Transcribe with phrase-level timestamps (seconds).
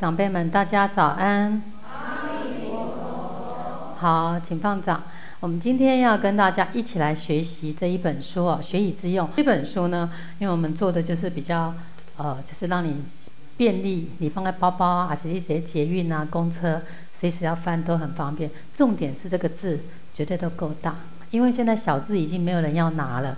[0.00, 1.62] 长辈们，大家早安。
[3.98, 5.02] 好，请放掌。
[5.40, 11.74] 我们今天要跟大家一起来学习这一本书哦，《学以致用》这本书呢，因为我们做的就是比较，
[12.16, 12.96] 呃，就是让你
[13.58, 16.80] 便利，你放在包包啊，还是一些捷运啊、公车，
[17.14, 18.50] 随时要翻都很方便。
[18.74, 19.80] 重点是这个字
[20.14, 20.96] 绝对都够大，
[21.30, 23.36] 因为现在小字已经没有人要拿了，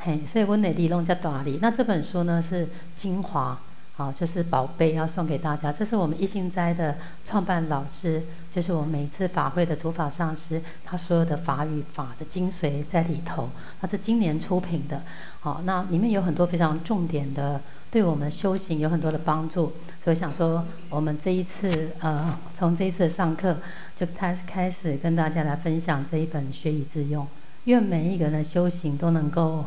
[0.00, 1.58] 嘿，所以温内利弄在哪里。
[1.62, 3.58] 那这本书呢是精华。
[4.00, 5.70] 好，就是宝贝要送给大家。
[5.70, 6.96] 这是我们一心斋的
[7.26, 13.50] 创办老师，就是我们每次法会的主法上师，他所有的法语法的精髓在里头。
[13.78, 15.02] 他是今年出品的，
[15.40, 19.70] 好，那里面有很多非常重点的，对我们修行有很多的帮助。
[20.02, 23.58] 所以想说，我们这一次呃，从这一次上课
[23.98, 27.22] 就开开始跟大家来分享这一本《学以致用》，
[27.64, 29.66] 愿每一个人的修行都能够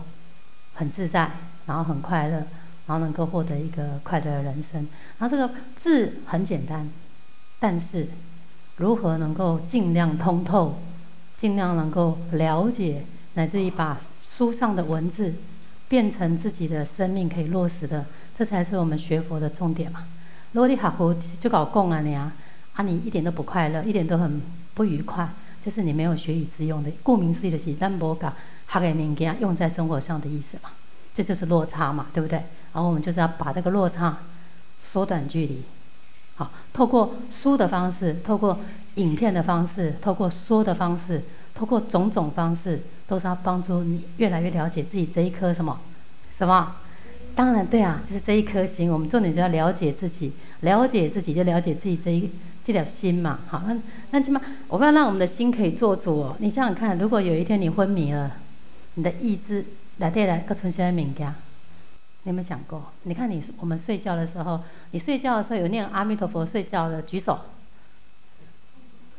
[0.74, 1.30] 很自在，
[1.68, 2.44] 然后很快乐。
[2.86, 4.88] 然后能够获得一个快乐的人生。
[5.20, 6.90] 然后这个字很简单，
[7.60, 8.08] 但是
[8.78, 10.80] 如何能够尽量通透，
[11.38, 13.04] 尽量能够了解，
[13.36, 15.36] 乃至于把书上的文字
[15.88, 18.06] 变成自己的生命可以落实的，
[18.38, 20.06] 这才是我们学佛的重点嘛。
[20.54, 22.34] 如果你学佛就搞共啊你啊，
[22.74, 24.42] 啊你一点都不快乐，一点都很
[24.74, 25.30] 不愉快，
[25.64, 26.92] 就是你没有学以致用的。
[27.04, 28.36] 顾名思义的是，咱无把
[28.68, 30.70] 学的物件用在生活上的意思嘛，
[31.16, 32.40] 这就是落差嘛，对不对？
[32.74, 34.18] 然后我们就是要把这个落差
[34.82, 35.62] 缩短距离，
[36.36, 38.60] 好，透过书的方式，透过
[38.96, 45.80] 影片的方式，透过说的方式，透过种种方式，都是要帮助你越来越了解自己这一颗什么
[46.38, 46.76] 什么？
[47.36, 48.92] 当然对啊，就是这一颗心。
[48.92, 52.30] 我们重点就要了解自己，了解自己就了解自己这一
[52.66, 53.40] 这条心嘛。
[53.48, 53.76] 好，那
[54.12, 56.36] 那起码我们要让我们的心可以做主哦。
[56.40, 58.32] 你想想看，如果有一天你昏迷了，
[58.96, 59.66] 你的意志
[59.98, 61.34] 来对来，各存些物件。
[62.24, 62.92] 你有没有想过？
[63.04, 64.62] 你看你我们睡觉的时候，
[64.92, 67.40] 你睡觉的时候有念阿弥陀佛睡觉的举手。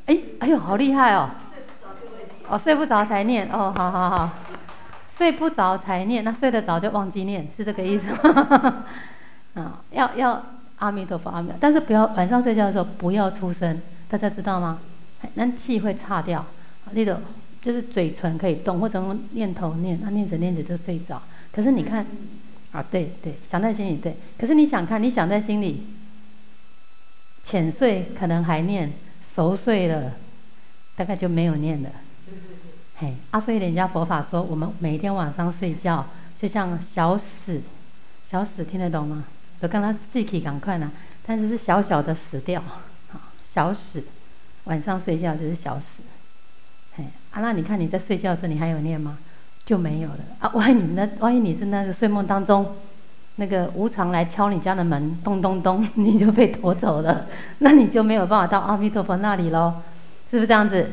[0.06, 1.30] 哎，哎呦，好厉害哦！
[2.48, 4.30] 哦，睡不着才念哦，好好好，
[5.16, 8.84] 睡不着才念，那睡得着就忘记念，是这个意思吗？
[9.54, 10.42] 啊， 要要
[10.78, 14.78] 阿弥陀佛阿弥，但是不要晚上睡觉的时候不要出声，大家知道吗？
[15.34, 16.44] 那气会岔掉。
[16.92, 17.18] 那种
[17.64, 21.22] 就是嘴唇可以动，或者用念头念，那念着念着就睡着。
[21.50, 22.06] 可是你看。
[22.74, 24.16] 啊，对对，想在心里对。
[24.36, 25.86] 可是你想看，你想在心里，
[27.44, 28.92] 浅睡可能还念，
[29.24, 30.10] 熟睡了，
[30.96, 31.90] 大概就没有念了。
[32.96, 36.04] 嘿，啊，所以人家佛法说，我们每天晚上睡觉，
[36.36, 37.62] 就像小死，
[38.28, 39.24] 小死听得懂吗？
[39.62, 40.90] 就跟他自己赶快呢，
[41.24, 42.60] 但是是小小的死掉，
[43.12, 44.02] 啊，小死，
[44.64, 46.02] 晚上睡觉就是小死。
[47.32, 49.18] 啊，那你看你在睡觉的时候，你还有念吗？
[49.66, 50.50] 就没有了啊！
[50.52, 52.76] 万一你那万一你是那个睡梦当中，
[53.36, 57.26] 那个无常来敲你家的门，咚咚咚， 你就被夺走了，
[57.60, 59.72] 那你就没有办法到阿弥陀佛那里喽，
[60.30, 60.90] 是不是这样子？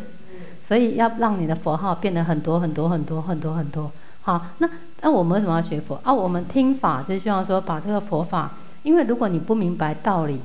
[0.68, 3.92] 所以要让你的佛号变得很多很多很多很多很多。
[4.22, 4.70] 好，那
[5.02, 6.14] 那我们为什么要学佛啊？
[6.14, 8.52] 我们听法就希望说把这个佛法，
[8.84, 10.40] 因为如果你不明白道理，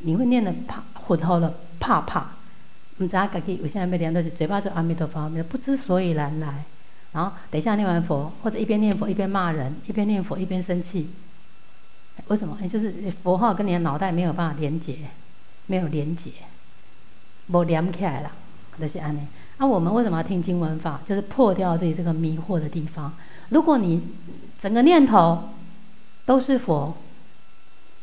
[0.00, 2.26] 你会念得怕糊涂了，怕怕。
[2.96, 6.64] 我们大家改我现在每天都是嘴巴就阿弥陀佛，不知所以然来。
[7.12, 11.08] 然后等一下念完佛，或者一边念佛一边骂人，一边念佛一边生气。
[12.28, 12.56] 为什么？
[12.68, 14.96] 就是佛号跟你的脑袋没有办法连接，
[15.66, 16.30] 没有连接，
[17.46, 18.30] 没连起来了，
[18.80, 19.20] 就是安尼。
[19.58, 21.00] 那、我们为什么要听经闻法？
[21.06, 23.12] 就是破掉自己这个迷惑的地方。
[23.50, 24.02] 如果你
[24.60, 25.50] 整个念头
[26.26, 26.96] 都是佛，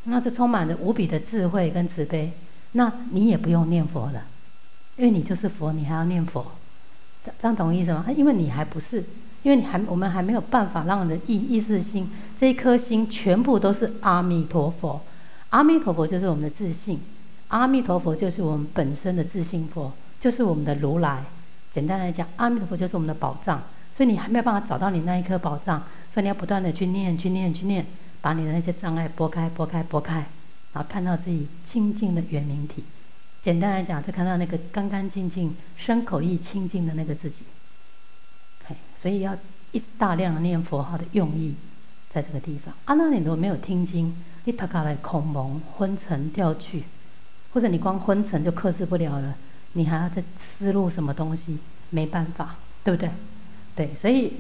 [0.03, 2.31] 那就充满着无比的智慧跟慈悲，
[2.73, 4.23] 那你也不用念佛了，
[4.97, 6.51] 因为你就是佛，你还要念佛。
[7.39, 8.05] 这样懂意思吗？
[8.15, 9.03] 因为你还不是，
[9.43, 12.09] 因为你还我们还没有办法让你的意意识心
[12.39, 14.99] 这一颗心全部都是阿弥陀佛，
[15.49, 16.99] 阿弥陀佛就是我们的自信，
[17.49, 21.23] 阿弥陀佛就是我们本身的自信佛，就是我们的如来。
[21.71, 23.61] 简单来讲，阿弥陀佛就是我们的宝藏，
[23.95, 27.85] 所以你还没有办法找到你那一颗宝藏，所以你要不断的去念、去念、去念，
[28.19, 30.25] 把你的那些障碍拨开、拨开、拨开，
[30.73, 32.83] 然后看到自己清净的圆明体。
[33.43, 37.43] 简单来讲，就看到那个干干净净、身口意清净的那个自己。
[38.65, 39.35] 嘿所以要
[39.71, 41.55] 一大量的念佛号的用意，
[42.11, 42.73] 在这个地方。
[42.85, 46.83] 啊，那你如果没有听经，你塔卡来恐蒙昏沉掉去，
[47.53, 49.35] 或者你光昏沉就克制不了了，
[49.73, 51.57] 你还要再思路什么东西？
[51.89, 53.09] 没办法，对不对？
[53.75, 54.33] 对，所以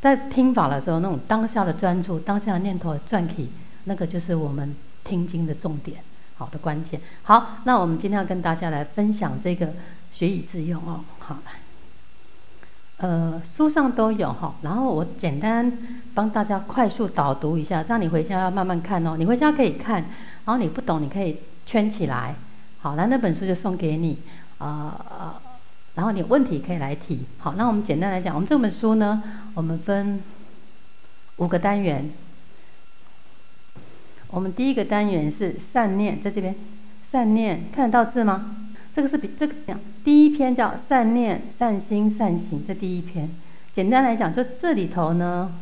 [0.00, 3.48] 在听法的时候，那种当下的专注、当下的念头的转起，
[3.84, 6.02] 那个就是我们听经的重点。
[6.40, 9.74] 好的关键，好，那我们今天要跟大家来分享这个
[10.10, 11.04] 学以致用哦。
[11.18, 11.36] 好，
[12.96, 15.70] 呃，书上都有哈，然后我简单
[16.14, 19.16] 帮大家快速导读一下，这样你回家要慢慢看哦。
[19.18, 19.96] 你回家可以看，
[20.46, 22.34] 然后你不懂，你可以圈起来。
[22.80, 24.16] 好，那那本书就送给你，
[24.56, 25.34] 呃呃，
[25.94, 27.26] 然后你有问题可以来提。
[27.36, 29.22] 好，那我们简单来讲，我们这本书呢，
[29.52, 30.22] 我们分
[31.36, 32.10] 五个单元。
[34.30, 36.54] 我们第一个单元是善念，在这边，
[37.10, 38.56] 善念看得到字吗？
[38.94, 43.28] 这个是比这个讲第一篇叫善念、善心、善行，这第一篇。
[43.74, 45.52] 简单来讲，就这里头呢，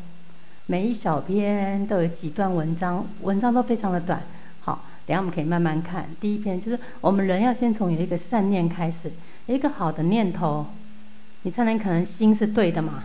[0.67, 4.23] 每一小篇都有几段文章，文章都非常的短。
[4.61, 6.07] 好，等下我们可以慢慢看。
[6.21, 9.13] 第一篇就是我们人要先从有一个善念开始，
[9.47, 10.67] 一个好的念头，
[11.43, 13.05] 你才能可能心是对的嘛。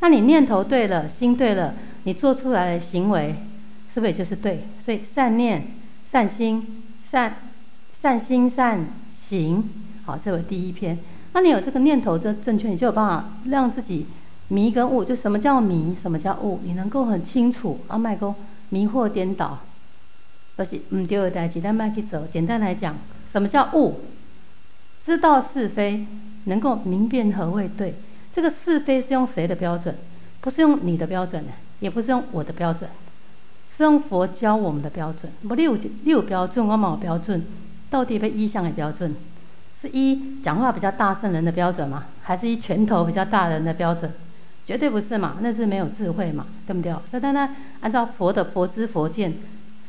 [0.00, 1.74] 那你念头对了，心对了，
[2.04, 3.34] 你做出来的行为
[3.92, 4.62] 是不是就是对？
[4.84, 5.66] 所以善念、
[6.10, 7.36] 善心、善
[8.00, 8.86] 善心、善
[9.28, 9.68] 行，
[10.04, 10.98] 好，这为第一篇。
[11.32, 14.06] 那你有这个念头这正确，你就有办法让自己。
[14.52, 18.34] 迷跟悟，就什么叫迷，什么叫悟，你能够很清楚，阿麦哥
[18.70, 19.60] 迷惑颠倒，
[20.56, 22.26] 不是唔对的代志，咱麦去走。
[22.32, 22.96] 简单来讲，
[23.30, 24.00] 什么叫悟？
[25.06, 26.04] 知道是非，
[26.46, 27.94] 能够明辨何谓对。
[28.34, 29.94] 这个是非是用谁的标准？
[30.40, 31.44] 不是用你的标准，
[31.78, 32.90] 也不是用我的标准，
[33.80, 35.32] 是用佛教我们的标准。
[35.48, 37.44] 不六六标准，我冇标准，
[37.88, 39.14] 到底被依向的标准，
[39.80, 42.04] 是一讲话比较大声人的标准吗？
[42.22, 44.12] 还是一拳头比较大人的标准？
[44.66, 46.92] 绝对不是嘛，那是没有智慧嘛，对不对？
[47.10, 49.34] 所以，当然按照佛的佛知佛见，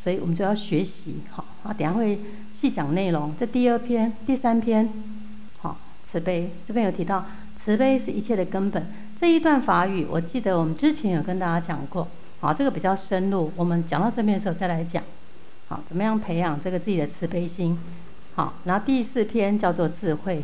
[0.04, 1.16] 所以我们就要学习。
[1.30, 2.18] 好，啊，等下会
[2.58, 3.36] 细讲内容。
[3.40, 4.90] 这第二篇、第三篇，
[5.60, 5.78] 好，
[6.10, 7.26] 慈悲这边有提到，
[7.64, 8.88] 慈悲是一切的根本。
[9.20, 12.08] 这一段法语，我记得我们之前有跟大家讲过。
[12.42, 15.02] 好，这个比较深入，我们讲到这边的时候再来讲。
[15.68, 17.78] 好，怎么样培养这个自己的慈悲心？
[18.36, 20.44] 好，然后第四篇叫做智慧。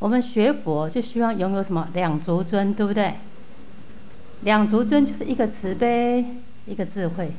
[0.00, 1.88] 我们学佛就希望拥有什么？
[1.94, 3.14] 两足尊，对不对？
[4.42, 6.24] 两足尊就是一个慈悲，
[6.66, 7.30] 一个智慧。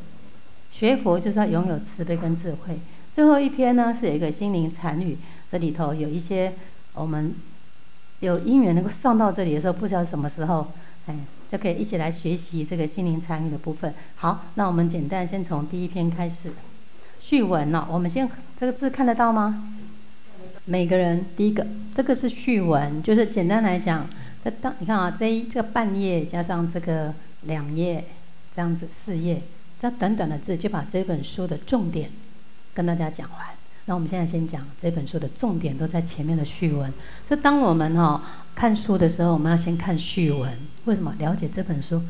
[0.71, 2.79] 学佛就是要拥有慈悲跟智慧。
[3.13, 5.17] 最后一篇呢，是有一个心灵禅语，
[5.51, 6.53] 这里头有一些
[6.93, 7.35] 我们
[8.21, 10.67] 有因缘能够上到这里的时候，不知道什么时候，
[11.07, 11.15] 哎，
[11.51, 13.93] 就可以一起来学习这个心灵参与的部分。
[14.15, 16.51] 好，那我们简单先从第一篇开始。
[17.21, 18.27] 序文呢，我们先
[18.59, 19.71] 这个字看得到吗？
[20.65, 21.65] 每个人第一个，
[21.95, 24.07] 这个是序文，就是简单来讲。
[24.43, 28.05] 这当你看啊，这一这个半页加上这个两页，
[28.55, 29.41] 这样子四页，
[29.79, 32.09] 这短短的字就把这本书的重点
[32.73, 33.39] 跟大家讲完。
[33.85, 36.93] 那我们现在先讲这本书的重点，都在前面的序文。
[37.27, 38.21] 所以当我们哈、
[38.55, 40.51] 看书的时候，我们要先看序文。
[40.85, 41.13] 为什么？
[41.17, 42.01] 了解这本书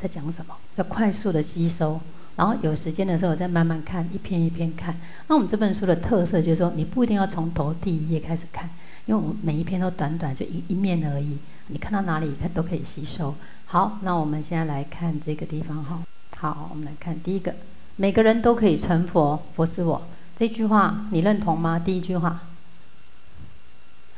[0.00, 2.00] 在讲什么，要快速的吸收。
[2.36, 4.94] 然后有时间的时候再慢慢看，一篇一篇看。
[5.26, 8.70] 那我们这本书的特色就是说，你不一定要从头第一页开始看，
[9.06, 11.38] 因为我们每一篇都短短就一一面而已。
[11.66, 13.34] 你看到哪里，它都可以吸收。
[13.66, 16.00] 好，那我们现在来看这个地方哈。
[16.36, 17.52] 好，我们来看第一个，
[17.96, 20.00] 每个人都可以成佛，佛是我。
[20.38, 21.76] 这句话你认同吗？
[21.78, 22.40] 第一句话，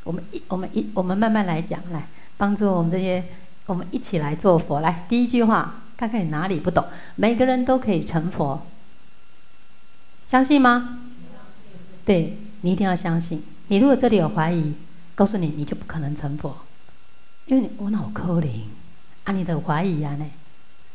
[0.03, 3.23] 我们一我们一我们慢慢来讲，来帮助我们这些，
[3.65, 4.81] 我们一起来做佛。
[4.81, 6.83] 来，第一句话，看看你哪里不懂。
[7.15, 8.61] 每个人都可以成佛，
[10.25, 10.99] 相信吗？
[12.03, 13.43] 对，你一定要相信。
[13.67, 14.73] 你如果这里有怀疑，
[15.13, 16.57] 告诉你，你就不可能成佛。
[17.45, 18.69] 因为我脑壳灵，
[19.25, 20.25] 啊，你的怀疑啊呢？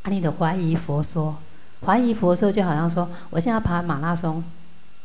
[0.03, 1.37] 啊，你的怀疑佛说，
[1.85, 4.43] 怀疑佛说就好像说，我现在要跑马拉松，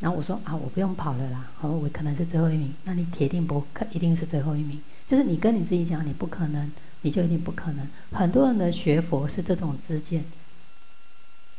[0.02, 4.82] 然后我说啊，我不用跑了啦，我可能是最后一名，那你铁定不可，一定是最后一名。
[5.08, 6.70] 就是你跟你自己讲，你不可能，
[7.04, 7.88] 你就一定不可能。
[8.12, 10.26] 很多人的学佛是这种知见，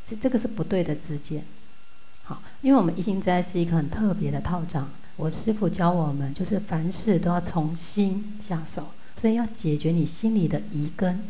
[0.08, 1.44] 这这个是不对的知见。
[2.24, 8.88] 好，因为我们一心斋是一个很特别的道场，我师父教我们，就是凡事都要从心下手。
[9.20, 11.22] 所以要解决你心里的疑根，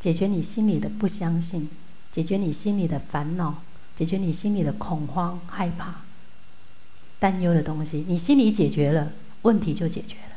[0.00, 1.68] 解决你心里的不相信，
[2.10, 3.62] 解决你心里的烦恼，
[3.96, 6.00] 解决你心里的恐慌、害怕、
[7.22, 8.04] 担忧的东西。
[8.08, 9.12] 你心里解决了，
[9.42, 10.34] 问题就解决了。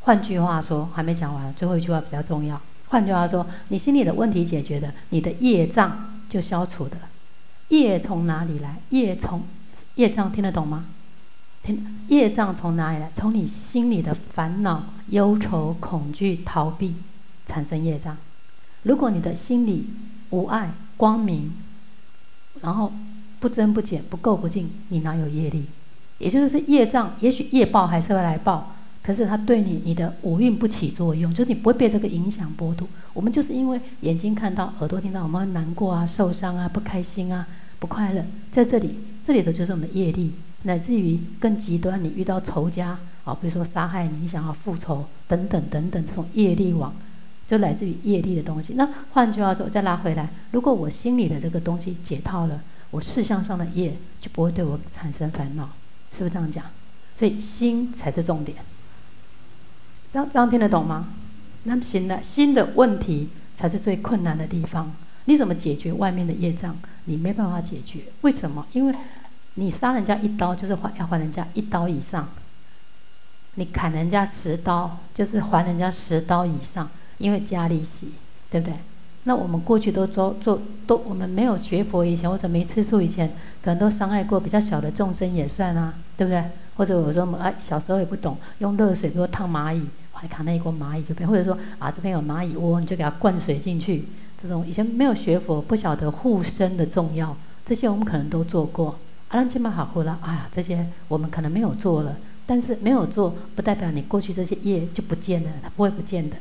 [0.00, 2.58] 换句话说，还没讲完，最后一句话比较重要。
[2.88, 6.96] 换句话说，你心里的问题解决了，你的业障就消除的。
[7.68, 8.78] 业从哪里来？
[8.88, 9.42] 业从
[9.96, 10.86] 业障听得懂吗？
[11.62, 13.10] 听业障从哪里来？
[13.14, 16.94] 从你心里的烦恼、忧愁、恐惧、逃避
[17.46, 18.16] 产生业障。
[18.84, 19.84] 如果你的心里
[20.30, 21.52] 无爱、光明，
[22.62, 22.90] 然后
[23.38, 25.66] 不增不减、不垢不净，你哪有业力？
[26.20, 32.86] 也就是业障，也许业报还是会来报，可是它对你你的五蕴不起作用，就是你不会被这个影响波动。
[33.12, 37.46] 我们就是因为眼睛看到、耳朵听到，我们会难过啊、受伤啊、不开心啊、
[37.78, 38.94] 不快乐，在这里，
[39.26, 40.32] 这里的就是我们的业力。
[40.62, 46.94] 乃至于更极端，你遇到仇家啊，比如说杀害你，你想要复仇等等等等，这种业力网，
[47.48, 48.74] 就来自于业力的东西。
[48.76, 52.60] 那换句话说，再拉回来，如果我心里的这个东西解套了，
[52.90, 55.70] 我事项上的业就不会对我产生烦恼，
[56.12, 56.64] 是不是这样讲？
[57.16, 58.58] 所以心才是重点。
[60.12, 61.08] 这样这样听得懂吗？
[61.64, 64.92] 那么行了，心的问题才是最困难的地方。
[65.26, 66.76] 你怎么解决外面的业障？
[67.04, 68.66] 你没办法解决，为什么？
[68.72, 68.94] 因为
[69.54, 72.24] 你杀人家一刀，就是还要还人家一刀以上；
[73.54, 78.12] 你砍人家十刀，就是还人家十刀以上，因为加利息，
[78.50, 78.74] 对不对？
[79.24, 83.30] 那我们过去都做做都，我们没有学佛以前，或者没吃素以前，
[83.62, 86.42] 可能都伤害过比较小的众生也算啊，对不对？
[86.76, 94.04] 或者我说哎，小时候也不懂，用热水多烫蚂蚁，还卡那一锅蚂蚁就变，或者说啊这边有蚂蚁窝，你就给它灌水进去。
[94.42, 97.36] 这种以前没有学佛，不晓得护身的重要，
[97.66, 98.98] 这些我们可能都做过。
[99.28, 106.36] 阿兰金玛好呼啦，哎呀，这些我们可能没有做了，但是没有做不代表你过去这些业就不见了，它不会不见的。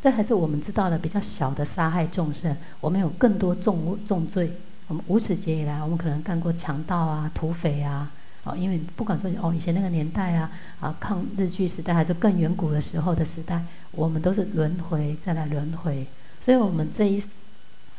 [0.00, 4.52] 这还是我们知道的比较小的杀害众生，我们有更多重重罪。
[4.92, 8.10] 我们无始劫以来，我们可能干过强盗啊、土匪啊，
[8.44, 16.06] 哦，因为不管说哦以前那个年代啊，啊抗日据时代还是更远古的时候的时代，我们都是轮回再来轮回。
[16.44, 17.24] 所以我们这一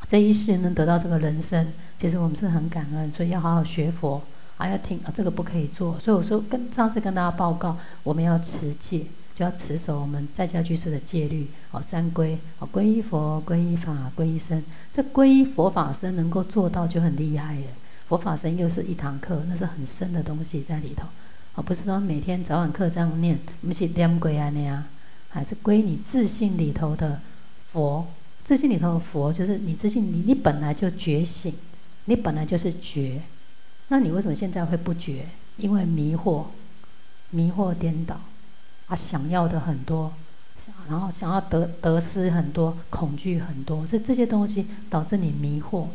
[0.08, 4.22] 这一世能得到这个人生，其实我们是很感恩，所以要好好学佛，
[4.58, 5.98] 还要听啊，这个不可以做。
[5.98, 14.64] 所以我说跟上次跟大家报告，我们要持戒，就要持守我们在家居士的戒律，哦，三归，哦，皈依佛，皈依法，皈依僧。
[14.94, 17.66] 这皈依佛法僧能够做到就很厉害了。
[18.08, 21.08] 佛法僧又是一堂课，那是很深的东西在里头，
[21.56, 24.84] 哦，不是说每天早晚课这样念，不是念归啊那样，
[25.30, 27.20] 还是归你自信里头的
[27.72, 28.08] 佛。
[28.46, 31.54] 自信里头的佛，就是你自信，你你本来就觉醒，
[32.06, 33.22] 你本来就是觉，
[33.88, 35.26] 那你为什么现在会不觉？
[35.56, 36.46] 因为迷惑，
[37.30, 38.20] 迷惑颠倒，
[38.94, 40.14] 他，想要的很多，
[40.88, 45.88] 然后想要得得失很多，恐惧很多，所以这些东西导致你迷惑。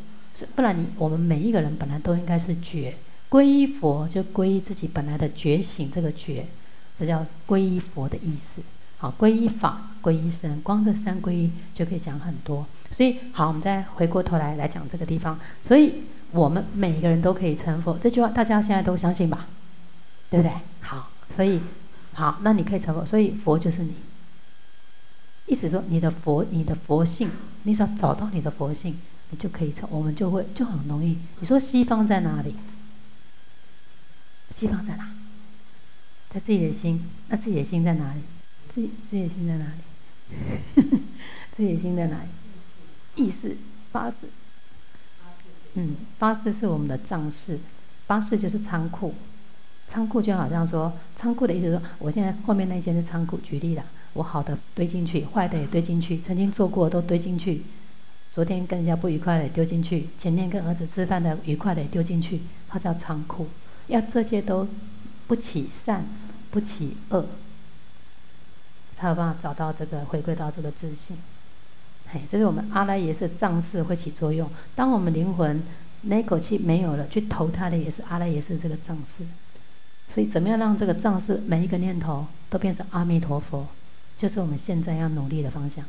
[0.57, 2.97] 不然你我们每一个人本来都应该是觉，
[3.31, 6.47] 皈依佛就皈依自己本来的觉醒，这个觉，
[6.99, 8.62] 这叫皈依佛的意思。
[8.99, 12.67] 好，皈依法，皈依僧，光这三皈依就可以讲很多。
[12.90, 15.38] 所以，好，我们再回过头来来讲这个地方。
[15.62, 15.95] 所以，
[16.33, 19.47] 我们每一个人都可以成佛，这句话大家现在都相信吧？
[20.31, 20.52] 对不对？
[20.81, 21.61] 好，所以，
[22.19, 23.07] 好，那你可以成佛。
[23.07, 23.95] 所以，佛就是你。
[25.47, 27.31] 意思说，你的佛，你的佛性，
[27.63, 28.99] 你只要找到你的佛性，
[29.31, 29.89] 你就可以成。
[29.93, 31.17] 我们就会就很容易。
[31.39, 32.57] 你说西方在哪里？
[34.53, 35.09] 西方在哪？
[36.35, 37.09] 在自己的心。
[37.29, 38.21] 那自己的心在哪里？
[38.75, 39.81] 自己自己的心在哪里？
[41.57, 42.29] 自己的心在哪里？
[43.23, 43.57] 意识
[43.93, 44.17] 八识。
[45.75, 47.61] 嗯，八识是我们的藏识，
[48.09, 49.15] 八识就是仓库。
[49.90, 53.38] 仓库就好像说，仓库的意思说，我现在后面那间是仓库。
[53.38, 57.62] 举例了，我好的堆进去，坏的也堆进去，曾经做过都堆进去。
[58.35, 63.49] 昨天跟人家不愉快的丢进去，前天跟儿子吃饭的愉快的丢进去，它叫仓库。
[63.87, 64.68] 要这些都
[65.26, 66.04] 不起善，
[66.50, 67.25] 不起恶。
[68.97, 71.16] 才有办法找到这个，回归到这个自信。
[72.11, 74.49] 嘿，这是我们阿赖耶识藏识会起作用。
[74.75, 75.62] 当我们灵魂
[76.02, 79.25] 那口气没有了，去投胎的也是阿赖耶识这个藏识。
[80.15, 83.67] 所以，怎么样让这个藏式每一个念头都变成阿弥陀佛，
[84.19, 85.85] 就是我们现在要努力的方向。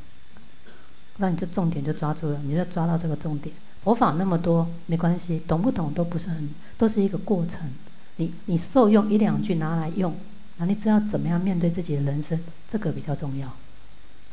[1.18, 3.56] 那你就重点就抓住了，你就抓到这个重点。
[3.84, 7.70] 佛法那么多没关系，懂不懂都不是很，都是一个过程。
[8.18, 10.14] 你你受用一两句拿来用。
[10.58, 12.38] 那你知道怎么样面对自己的人生，
[12.70, 13.50] 这个比较重要。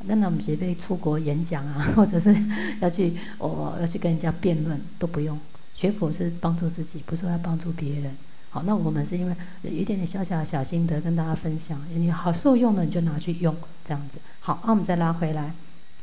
[0.05, 2.37] 那那我们随便出国演讲啊， 或者是
[2.81, 5.39] 要去哦要去跟人家辩论，都不用。
[5.75, 8.17] 学佛是帮助自己，不是说要帮助别人。
[8.57, 13.55] 好，那我们是因为有一点点小小的小心得跟大家分享，你好受用的你就拿去用，
[13.87, 14.19] 这样子。
[14.41, 15.53] 好，那我们再拉回来，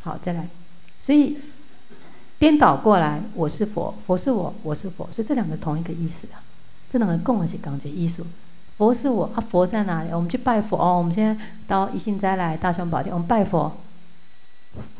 [0.02, 0.48] 好再来。
[1.02, 1.40] 所以
[2.38, 6.34] 颠倒过来，我是佛，佛是我，我是佛，所以这两个同一个意思的，
[6.92, 8.24] 这两个共的是讲解艺术。
[8.78, 10.12] 佛是我啊，佛在哪里？
[10.12, 11.00] 我们去拜佛哦。
[11.00, 13.76] 我们现在到一心斋来大雄宝殿，我们拜佛。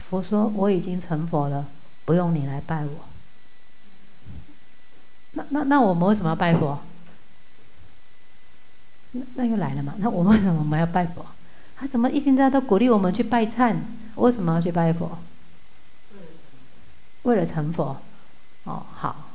[0.10, 1.68] 佛说我已经成佛了，
[2.04, 2.92] 不用你来拜我。
[5.34, 6.80] 那那那我们为什么要拜佛？
[9.14, 9.96] 那那又来了嘛？
[9.98, 11.26] 那我们为什么我们要拜佛？
[11.76, 13.76] 他怎么一心斋都鼓励我们去拜忏？
[14.16, 15.18] 为什么要去拜佛？
[17.24, 17.98] 为了成佛。
[18.66, 19.30] 哦，好。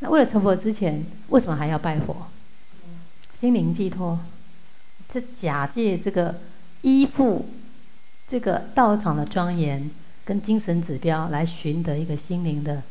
[0.00, 2.28] 那为了成佛之前，为什么还要拜佛？
[3.40, 4.18] 心灵寄托，
[5.12, 6.36] 是假借这个
[6.82, 7.48] 依附
[8.28, 9.90] 这个道场的庄严
[10.24, 12.82] 跟精神指标来寻得一个心灵的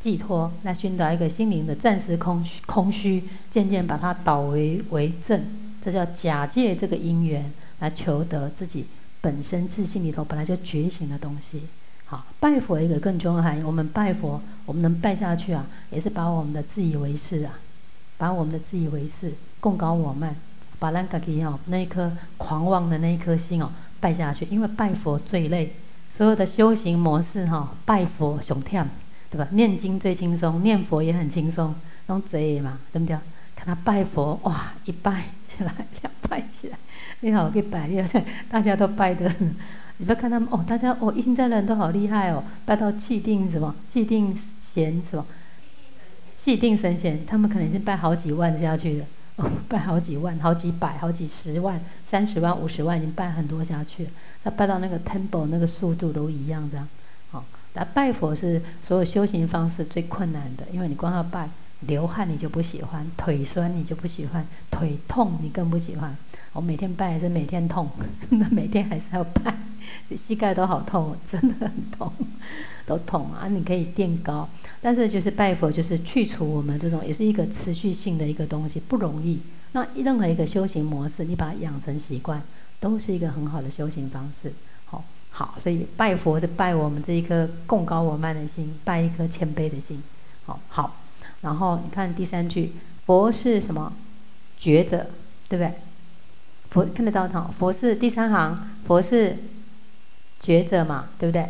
[0.00, 5.42] 寄托，来寻得一个心灵的暂时空虚，空虚渐渐把它导为为正，
[5.84, 8.86] 这叫假借这个因缘来求得自己
[9.20, 11.62] 本身自信里头本来就觉醒的东西。
[12.04, 17.58] 好，拜佛一个更重要的含义，我们拜佛，我们能拜下去啊，也是把我们的自以为是啊，
[18.16, 20.34] 把我们的自以为是、贡高我慢，
[20.78, 25.74] 把咱自己哦那一颗狂妄的那一颗心哦拜下去，因为拜佛最累，
[26.16, 28.86] 所有的修行模式哈、哦，拜佛上忝，
[29.30, 29.46] 对吧？
[29.52, 31.74] 念经最轻松，念佛也很轻松，
[32.06, 33.16] 拢贼嘛，对不对？
[33.56, 36.78] 看他拜佛哇，一拜起来，两拜起来，
[37.20, 37.88] 你好，一拜，
[38.48, 39.32] 大家都拜的。
[40.00, 44.38] 你不要看他们哦，大家哦，一心在的人都好厉害哦，拜到气定什么，气定
[44.72, 45.26] 神什么，
[46.32, 49.04] 气定神闲，他们可能已经拜好几万下去了，
[49.36, 54.10] 哦， 拜好几万、好几百、好几十万、三十万、五十万，已经拜很多下去了。
[54.44, 56.88] 他拜到那个 temple 那个速度都一样这样，
[57.74, 61.48] 那拜佛是所有修行方式最困难的，因为你光要拜，
[61.80, 66.16] 流汗你就不喜欢，腿酸你就不喜欢，腿痛你更不喜欢。
[66.52, 67.88] 我每天拜还是每天痛，
[68.30, 69.54] 那每天还是要拜。
[70.16, 72.10] 膝盖都好痛，真的很痛，
[72.86, 73.46] 都痛啊！
[73.48, 74.48] 你可以垫高，
[74.80, 79.38] 但是就是拜佛，就是去除我们这种，也是一个持续性的一个东西，不容易。
[79.72, 82.42] 那任何一个修行模式，你把它养成习惯，
[82.80, 84.52] 都是一个很好的修行方式。
[84.86, 90.02] 好，好，所以拜佛是拜我们这一颗贡高我慢的心，拜一颗谦卑的心。
[90.46, 90.96] 好，好，
[91.40, 92.72] 然后你看第三句，
[93.06, 93.92] 佛是什么？
[94.58, 95.10] 觉者，
[95.48, 95.74] 对不对？
[96.70, 99.36] 佛看得到他，佛是第三行，佛是。
[100.40, 101.48] 觉者嘛，对不对？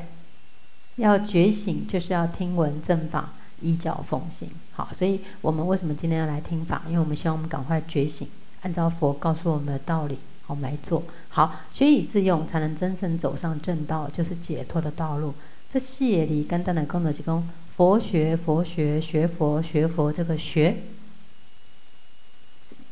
[0.96, 4.48] 要觉醒，就是要听闻正法，依教奉行。
[4.72, 6.80] 好，所以我们为什么今天要来听法？
[6.86, 8.26] 因为我们希望我们赶快觉醒，
[8.62, 10.18] 按照佛告诉我们的道理，
[10.48, 11.04] 我们来做。
[11.28, 15.34] 好，学以致用，才能真正走上正道，就是解脱的道路。
[15.72, 20.78] 这四里跟单来功德提供佛学，佛学学佛学佛这个学，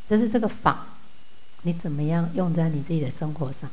[0.06, 0.86] 就是这个法，
[1.62, 3.68] 你怎么样用在你自己的生活上？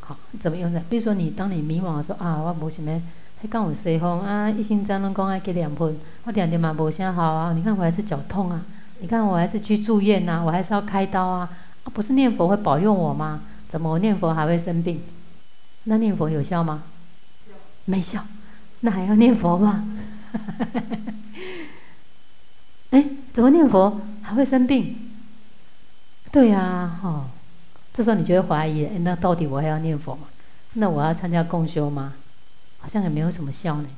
[0.00, 0.82] 好，怎么用的？
[0.90, 3.00] 比如说，你当你迷茫的时候啊，我无什么，
[3.40, 7.52] 还讲有西方啊，一心真拢讲爱给念佛，我两天嘛无啥好啊。
[7.54, 8.60] 你看我还是脚痛啊，
[8.98, 11.48] 你看我还是去住院呐、啊，我还是要开刀啊。
[11.84, 13.42] 啊，不是念佛会保佑我吗？
[13.70, 15.02] 怎么我念佛还会生病？
[15.84, 16.84] 那念佛有效吗？
[17.84, 18.24] 没效，
[18.80, 19.84] 那还要念佛吗？
[22.90, 24.96] 哎，怎么念佛还会生病？
[26.32, 27.26] 对呀、啊，哦。
[27.92, 30.26] 这时候你就会怀疑，那到底我还要念佛吗？
[30.72, 32.14] 那我要参加共修吗？
[32.78, 33.88] 好像也没有什么效呢。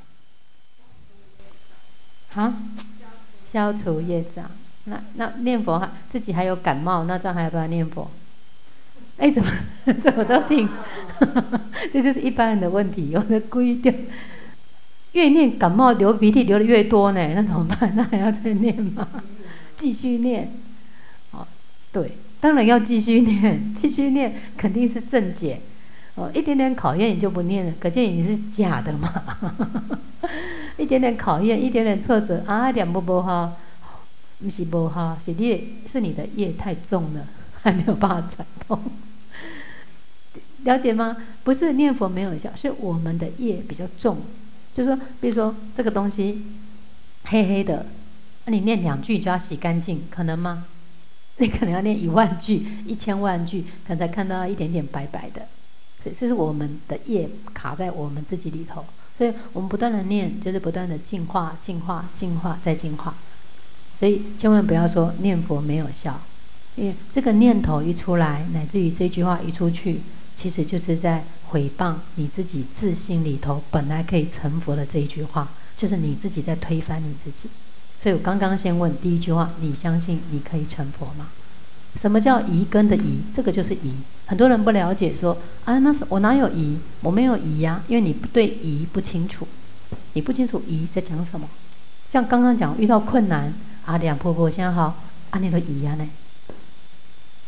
[2.34, 2.54] 啊？
[3.52, 4.50] 消除业障。
[4.86, 8.10] 那那念佛还自己还有感冒，那这样还要不要念佛？
[9.18, 9.50] 哎，怎么
[10.02, 10.68] 怎么都听？
[11.92, 13.92] 这就是一般人的问题，有的故意掉。
[15.12, 17.92] 越念感冒流鼻涕流的越多呢，那怎么办？
[17.96, 19.08] 那还要再念吗？
[19.78, 20.52] 继续念。
[21.30, 21.46] 哦，
[21.92, 22.12] 对。
[22.38, 25.60] 当然要继续念，继续念肯定是正解。
[26.16, 29.10] 哦，一点点考验你就不念了，可见你是假的嘛。
[30.76, 33.56] 一点点考验，一点点挫折啊，念不不好，
[34.38, 37.26] 不是不哈，是业，是你的业太重了，
[37.62, 38.80] 还没有办法转动。
[40.64, 41.16] 了解吗？
[41.44, 44.18] 不是念佛没有效，是我们的业比较重。
[44.74, 46.42] 就是说，比如说这个东西
[47.24, 47.86] 黑黑的，
[48.44, 50.64] 那你念两句就要洗干净，可能吗？
[51.38, 55.46] 你可能要念一万句、一千万句，可能才看到一点点白白的。
[56.04, 58.84] 这这是我们的业卡在我们自己里头，
[59.16, 63.14] 所以我们不断的念，就是不断的净化、净化、净化再净化。
[63.98, 66.20] 所以千万不要说念佛没有效，
[66.74, 70.00] 因为这个念头一出来，乃至于这句话一出去，
[70.36, 77.48] 其实就是在毁谤你自己自信里头本来可以成佛的这一句话，就是你自己在推翻你自己。
[78.02, 81.28] 所以我刚刚先问第一句话，你相信你可以成佛吗？
[81.98, 83.20] 什么叫疑根的疑？
[83.34, 83.94] 这个就是疑。
[84.26, 86.76] 很多人不了解说，啊，那是我哪有疑？
[87.00, 89.48] 我没有疑呀，因为你不对疑不清楚，
[90.12, 91.48] 你不清楚疑在讲什么。
[92.12, 93.54] 像刚刚讲遇到困难，
[93.86, 94.94] 阿，两婆婆先好，
[95.30, 96.08] 阿，你都疑呀呢？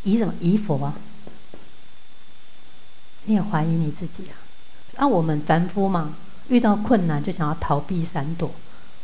[0.03, 0.33] 疑什么？
[0.41, 0.95] 疑佛啊？
[3.27, 4.35] 你也怀疑你自己啊？
[4.97, 6.15] 啊，我们凡夫嘛，
[6.49, 8.51] 遇到困难就想要逃避闪躲。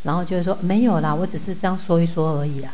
[0.04, 2.72] 然后就是说没有啦，我只是这样说一说而已啦。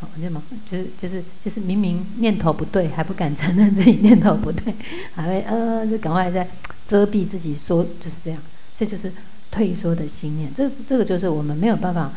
[0.00, 0.42] 好，对吗？
[0.70, 4.74] 就是就是就是明明念头不对，还不敢承认自己念头不对，
[5.14, 6.48] 还会呃就赶快在
[6.88, 8.40] 遮蔽自己说就是这样，
[8.78, 9.12] 这就是
[9.50, 10.52] 退缩的心念。
[10.54, 12.12] 这这个就是我们没有办法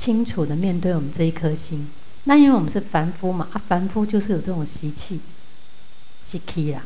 [0.00, 1.86] 清楚的面对我们这一颗心。
[2.24, 5.20] 那因为我们是凡夫嘛，啊凡夫就是有这种习气，
[6.24, 6.82] 习气啦，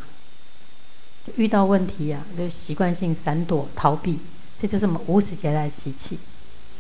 [1.37, 4.19] 遇到问题呀、啊、就习惯性闪躲逃避，
[4.61, 6.19] 这就是我们无始劫来的习气。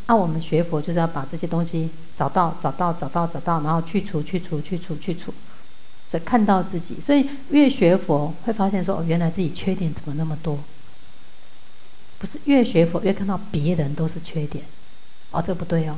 [0.08, 5.32] 那、我们学佛就是要把这些东西找到、找到、找到、找到，然后去除、去除、去除、去除，
[6.10, 7.00] 所以看到自己。
[7.00, 10.58] 所以越学佛会发现说，哦，原来自己缺点怎么那么多？
[12.18, 14.64] 不是越学佛越看到别人都是缺点，
[15.30, 15.96] 哦，这个不对哦。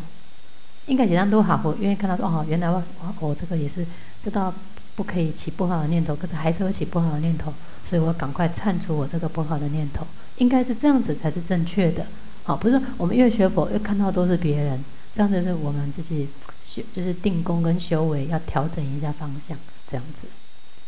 [0.87, 2.83] 应该简单都好，我愿意看到说哦，原来我
[3.21, 3.85] 我这个也是
[4.25, 4.53] 知道
[4.95, 7.53] 不可以起不好的念头，可是还是会起不好的念头，
[7.91, 12.07] 所以我赶快铲除我这个不好的念头，应该是这样子才是正确的。
[12.45, 16.29] 好，不是我们越学佛越看到都是别人，这样子是我们自己
[16.65, 19.59] 修就是定功跟修为要调整一下方向，
[19.91, 20.29] 这样子，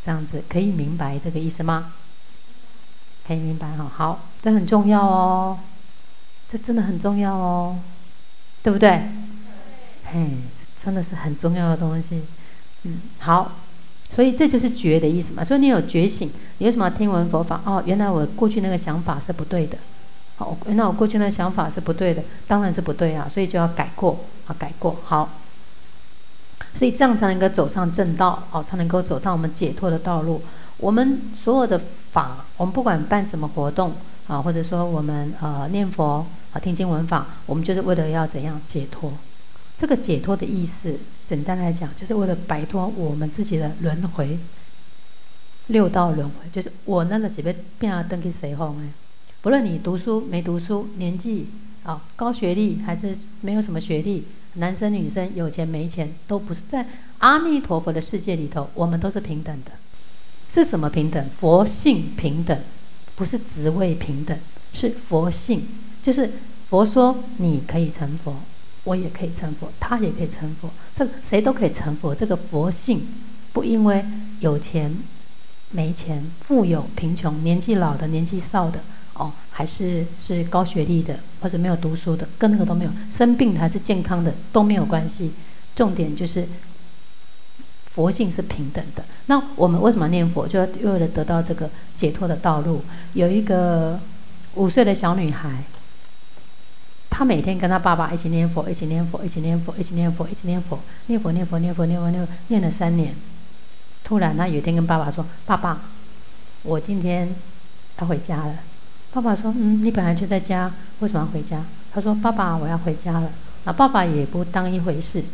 [0.05, 1.93] 这样子可以明白这个意思吗？
[3.27, 5.59] 可以明白哈，好，这很重要哦，
[6.51, 7.79] 这真的很重要哦，
[8.63, 9.03] 对不对？
[10.13, 10.31] 嘿，
[10.85, 12.23] 真的是很重要的东西。
[12.85, 13.53] 嗯，好，
[14.15, 15.45] 所以这就是觉的意思嘛。
[15.45, 17.61] 所以你有觉醒，你为什么要听闻佛法？
[17.65, 19.77] 哦，原来我过去那个想法是不对的。
[20.37, 24.97] 好，原来我过去那个想法是不对的，当然是不对啊，所以就要改过啊，改过。
[25.05, 25.29] 好，
[26.77, 30.41] 所以这样才能够走上正道，哦，才能够走到我们解脱的道路。
[30.79, 31.81] 我们所有的
[32.13, 33.93] 法，我们不管办什么活动
[34.29, 39.13] 啊，或者说我们呃念佛啊、听经闻法，我们就是为了要怎样解脱。
[39.79, 44.39] 这个解脱的意思，简单来讲，就是为了摆脱我们自己的轮回，
[45.69, 48.89] 六道轮回，就是我那个几辈变啊登给谁哄哎，
[49.41, 51.47] 不论你读书没读书，年纪
[51.85, 56.85] 啊高学历还是没有什么学历，男生女生有钱没钱，都不是在
[57.19, 59.73] 阿弥陀佛的世界里头，我们都是平等的。
[60.51, 61.29] 是什么平等？
[61.39, 62.59] 佛性平等，
[63.15, 64.37] 不是职位平等，
[64.73, 65.69] 是佛性，
[66.03, 66.31] 就是
[66.69, 68.35] 佛说你可以成佛。
[68.89, 72.15] 我也可以成佛，他也可以成佛，这个谁都可以成佛。
[72.15, 73.07] 这个佛性
[73.53, 74.03] 不因为
[74.41, 74.97] 有钱、
[75.71, 78.81] 没钱、富有、贫穷、年纪老的、年纪少的，
[79.13, 82.91] 哦，还是是高学历的或者没有读书的，跟那个都没有。
[83.15, 85.33] 生病的还是健康的都没有关系。
[85.77, 86.49] 重点就是
[87.93, 89.05] 佛性是平等的。
[89.27, 90.49] 那我们为什么念佛？
[90.49, 92.83] 就为了得到这个解脱的道路。
[93.13, 94.01] 有一个
[94.55, 95.63] 五岁的小女孩。
[97.19, 103.13] 他每天跟他爸爸一起念佛，一起念佛，一起念佛，一起念佛，一起念佛，念佛念佛念佛念佛念佛念了三年。
[104.05, 105.81] 突然，他有一天跟爸爸说：“爸爸，
[106.63, 107.35] 我今天
[107.99, 108.55] 要回家了。”
[109.11, 113.33] 爸爸说：“嗯，你本来就在家，为什么要回家？”他说：“爸爸，我要回家了。”
[113.67, 115.25] 那爸爸也不当一回事。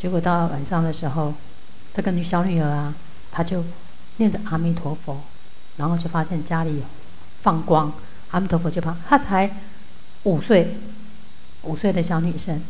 [0.00, 1.34] 结果到晚上的时候，
[1.92, 2.94] 这个女小女儿啊，
[3.30, 3.62] 她就
[4.16, 5.20] 念着阿弥陀佛，
[5.76, 6.82] 然后就发现家里有
[7.42, 7.92] 放光，
[8.30, 8.96] 阿弥陀佛就跑。
[9.06, 9.50] 她才
[10.22, 10.74] 五岁。
[11.66, 12.60] 五岁的小女生，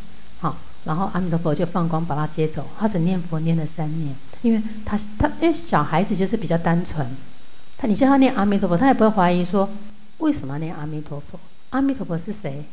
[0.40, 2.66] 好，然后阿弥陀佛就放光把她接走。
[2.78, 7.06] 她只念佛念了三年，因为她她因为小孩子就是比较单纯，
[7.76, 9.68] 他你叫他念阿弥陀佛，他也不会怀疑说
[10.18, 11.38] 为什么念阿弥陀佛？
[11.70, 12.64] 阿弥陀佛是谁？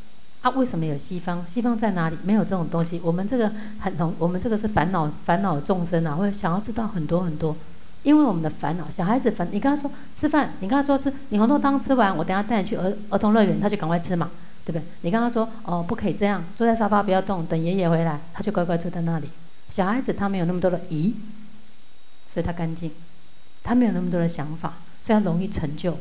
[0.41, 1.45] 啊，为什么有西方？
[1.47, 2.17] 西方在哪里？
[2.23, 2.99] 没有这种东西。
[3.03, 7.55] 我们这个很浓，我们这个是烦恼烦恼众生啊，会想要知道很多很多，
[8.03, 8.87] 因为我们的烦恼。
[8.89, 14.31] 小孩子烦，你跟他说吃饭，你跟他说吃，你红豆汤吃完，我等下带你去儿儿童乐园，他就赶快吃嘛。
[14.65, 14.81] 对不对？
[15.01, 19.27] 你跟他说哦，不可以这样，坐在沙发不要动，等爷爷回来，他就乖乖坐在那里。
[19.69, 21.13] 小孩子他没有那么多的疑，
[22.33, 22.91] 所以他干净，
[23.63, 25.97] 他没有那么多的想法，所以他容易成就。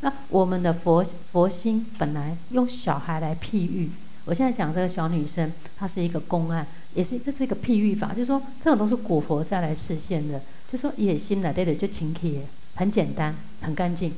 [0.00, 3.90] 那我们的佛佛心本来用小孩来譬喻，
[4.26, 10.38] 我现在讲这个小女生，她是一个公案，也是这是一个譬喻法，就是说这种都是古佛再来示现的，
[10.70, 12.42] 就是说野心来对的就请帖，
[12.74, 14.12] 很简单，很干净。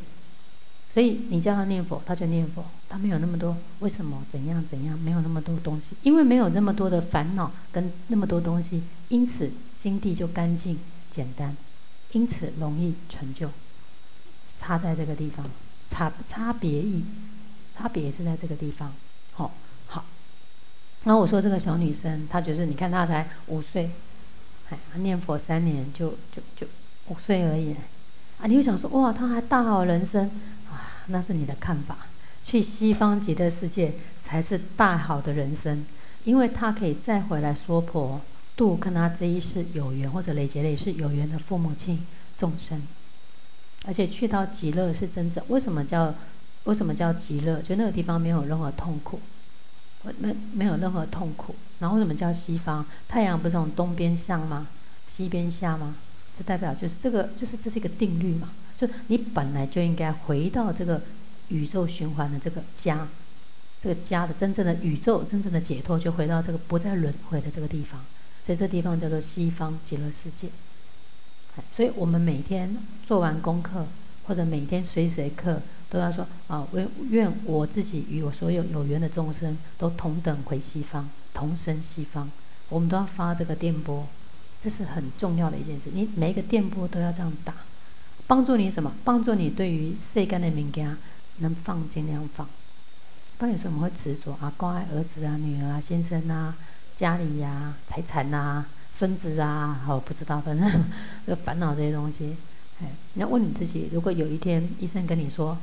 [0.97, 10.79] 所以你叫他念佛，他就念佛，他没有那么多为什么怎样怎样，没有那么多东西，因为没有那么多的烦恼跟那么多东西，因此心地就干净
[11.11, 11.55] 简单，
[12.13, 13.51] 因此容易成就。
[14.59, 15.45] 差在这个地方，
[15.91, 17.05] 差差别意，
[17.77, 18.91] 差别是在这个地方。
[19.35, 19.51] 好、哦，
[19.89, 20.05] 好。
[21.05, 23.91] 然后我说这个小女生，她就是你看她才五岁，
[24.71, 26.67] 哎，念佛三年就就就
[27.09, 27.77] 五岁而已，
[28.41, 30.31] 啊，你会想说哇，她还大好人生。
[31.07, 32.07] 那是你的看法，
[32.45, 35.85] 去西方极乐世界才是大好的人生，
[36.25, 38.21] 因为他可以再回来说婆
[38.57, 42.07] 度跟他这一世有缘或者累劫累世有缘的父母亲
[42.38, 42.83] 众生，
[43.85, 46.14] 而且去到极乐是真正为什么叫
[46.64, 47.61] 为什么叫极乐？
[47.62, 49.21] 就那个地方没有任何痛苦，
[50.19, 51.55] 没没有任何痛苦。
[51.79, 52.85] 然后为什么叫西方？
[53.07, 54.66] 太阳不是从东边上吗？
[55.09, 55.95] 西边下吗？
[56.37, 58.51] 这代表就是这个就是这是一个定律嘛。
[58.79, 61.01] 就你本来就应该回到这个
[61.49, 63.09] 宇宙循环的这个家，
[63.83, 68.05] 这个家的真正的宇宙真正的解脱，就回到这个不再轮回的这个地方。
[68.44, 70.49] 所以这地方叫做西方极乐世界。
[71.75, 73.87] 所以我们每天做完功课，
[74.27, 82.31] 或者每天随时随刻都要说啊，愿愿我自己与我所有有缘的众生都同等回西方，同生西方。
[82.68, 84.07] 我们都要发这个电波，
[84.61, 85.90] 这是很重要的一件事。
[85.92, 87.55] 你每一个电波都要这样打。
[88.29, 88.92] 帮助你什么？
[89.05, 90.97] 帮助你对于世间的物件
[91.38, 92.49] 能放尽量放，
[93.38, 96.57] 不然有时候我们会执着啊，关爱儿子啊、女儿啊、先生啊、
[96.97, 100.85] 家里呀、财产啊、孙子啊，好不知道，反正
[101.25, 102.37] 就烦恼这些东西。
[102.81, 105.57] 哎，你要问你自己，如果有一天医生跟你说，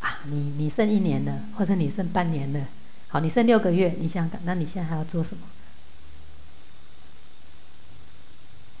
[0.00, 2.66] 啊，你你剩一年了，或者你剩半年了，
[3.08, 5.42] 好，你剩六个月，你想，那你现在还要做什么？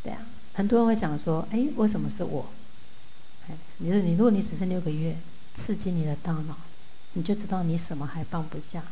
[0.02, 0.18] 对啊，
[0.54, 2.46] 很多人会想说，哎，为什么是我？
[3.48, 5.16] 哎，你说你，如果你只剩六个月，
[5.56, 6.56] 刺激你的大脑，
[7.14, 8.82] 你就知道你什么还放不下，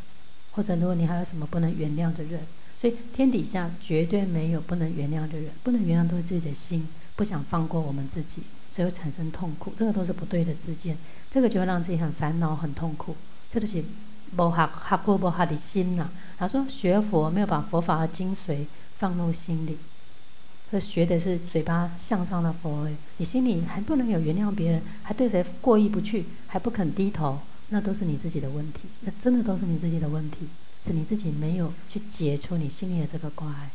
[0.52, 2.40] 或者如果你还有什么不能原谅的人，
[2.80, 8.42] 所以天底下绝对没有不能原谅的人，不能原谅都是自己的心不想放过我们自己。
[8.70, 10.96] 就会产生痛苦，这个都是不对的自见，
[11.32, 13.16] 这个就会让自己很烦恼、很痛苦。
[13.52, 13.82] 这就是
[14.36, 16.08] 无学学过无学的心呐。
[16.38, 18.66] 他说学佛没有把佛法的精髓
[18.96, 19.78] 放入心里，
[20.70, 27.38] 这学的是嘴巴向上的佛，你心里还不能有原谅别人，还对谁过意不去，还不肯低头，
[27.70, 30.48] 那都是你自己的问题，那真的都是你自己的问题，
[30.86, 33.70] 是你自己没有去解除你心里的这个挂碍。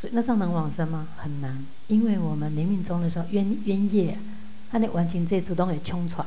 [0.00, 1.08] 所以那这样能往生吗？
[1.18, 4.16] 很难，因为我们临命终的时候冤冤业，
[4.70, 6.26] 他那完情这主动给冲出来，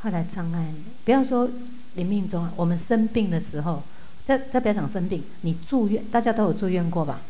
[0.00, 0.74] 后来障碍。
[1.04, 1.48] 不要说
[1.94, 3.84] 临命终，我们生病的时候，
[4.26, 7.20] 再再不要讲生病，你住院，大家都有住院过吧？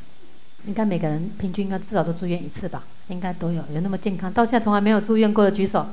[0.66, 2.83] 应该每个人平均应该至少都住院一次吧？
[3.09, 5.87] 应该都有，有那么健康，到现在从来没有住院过的举手，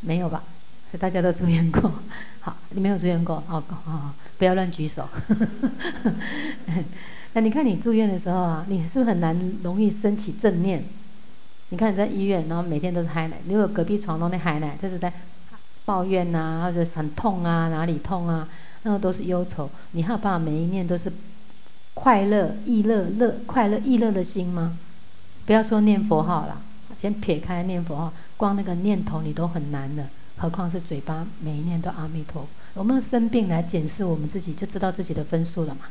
[0.00, 0.42] 没有吧？
[0.90, 1.92] 所以大家都住院过。
[2.40, 5.08] 好，你没有住院过，哦哦，不要乱举手。
[7.34, 10.82] 那你看你住院的时候啊，你是不是很难容易升起正念？
[11.68, 15.12] 你看你在医院，然后每天都是嗨奶，如果隔壁床都在嗨奶，就是在
[15.84, 18.48] 抱怨呐、啊，或者很痛啊，哪里痛啊，
[18.82, 19.70] 那个都是忧愁。
[19.92, 21.12] 你还有办法每一念都是
[22.02, 24.78] 快乐、意乐、乐、快乐、意乐的心吗？
[25.44, 26.58] 不要说念佛号了，
[26.98, 30.08] 先撇开念佛号，光那个念头你都很难了，
[30.38, 32.48] 何况是嘴巴每一念都阿弥陀佛。
[32.72, 35.82] 我们生病来检视我们自己，就知道自己的分数了嘛。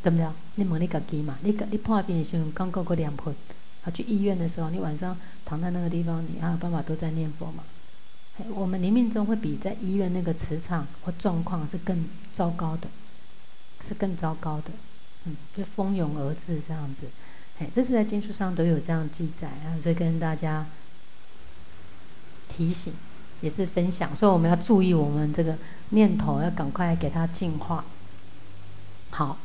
[0.00, 0.24] 对不对？
[0.54, 3.34] 你问你自己嘛，你你破病的时候刚过个两盆，
[3.82, 7.64] 啊，去医院的时候，你晚上躺在那个地方，你还有办法都在念佛嘛？
[8.54, 12.86] 我们临命终会比在医院那个磁场或状况是更糟糕的，
[13.88, 14.70] 是更糟糕的，
[15.26, 17.08] 嗯，就蜂拥而至这样子，
[17.58, 20.64] 哎，这是在经书上都有这样记载啊，所以跟大家
[22.48, 22.92] 提醒，
[23.40, 25.56] 也是分享，所以我们要注意我们这个
[25.90, 27.84] 念头，要赶快给它净化，
[29.10, 29.36] 好。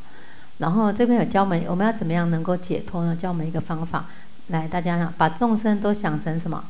[0.60, 3.16] 然后这边有教我们，我们要怎么样能够解脱呢？
[3.16, 4.06] 教我们一个方法，
[4.50, 6.64] 来，大家把众生都想成什么？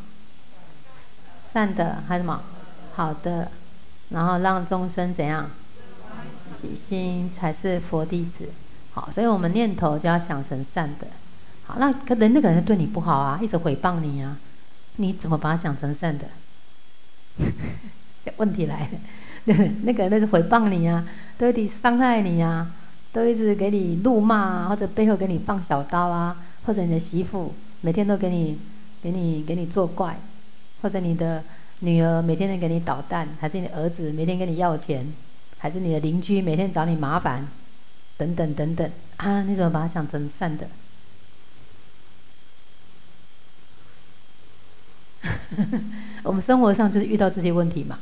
[1.52, 2.41] 善的还是什么？
[2.93, 3.52] 好的，
[4.08, 5.50] 然后让众生怎样？
[6.62, 8.50] 起心才是佛弟子。
[8.93, 11.08] 好，所以我们念头就要想成善的。
[11.65, 14.38] 好，那可能那个人对你不好啊，一直诽谤你啊，
[14.97, 16.25] 你怎么把他想成善的？
[18.38, 18.89] 问题来
[19.45, 22.71] 了，那个人那是诽谤你啊，对你伤害你啊。
[23.13, 28.58] 都一直给你怒骂啊，或者背后给你放小刀啊，或者你的媳妇每天都给你、
[29.04, 30.17] 给你、给你作怪，
[30.82, 31.43] 或者你的
[31.80, 35.06] 女儿每天都给你捣蛋，还是你的儿子每天跟你要钱，
[35.58, 37.45] 还是你的邻居每天找你麻烦，
[38.17, 40.67] 等等等等啊，你怎么把它想成善的？
[46.24, 48.00] 我们生活上就是遇到这些问题嘛。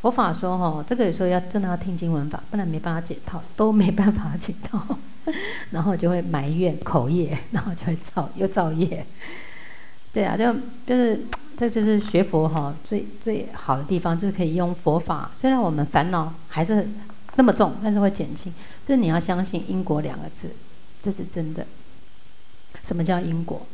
[0.00, 4.96] 佛法说哈，这个有时候要真的要听经闻法，不然没办法解套，都没办法解套，
[5.72, 9.04] 然后就会埋怨口业， 然后就会造又造业。
[10.10, 10.54] 对啊，就
[10.86, 11.20] 就是
[11.58, 15.32] 这就是学佛哈最最好的地方，就是可以用佛法。
[15.38, 16.88] 虽然我们烦恼还是
[17.36, 18.52] 那么重，但是会减轻。
[18.86, 20.50] 就是你要相信因果两个字，
[21.02, 21.66] 这是真的。
[22.84, 23.66] 什么叫因果？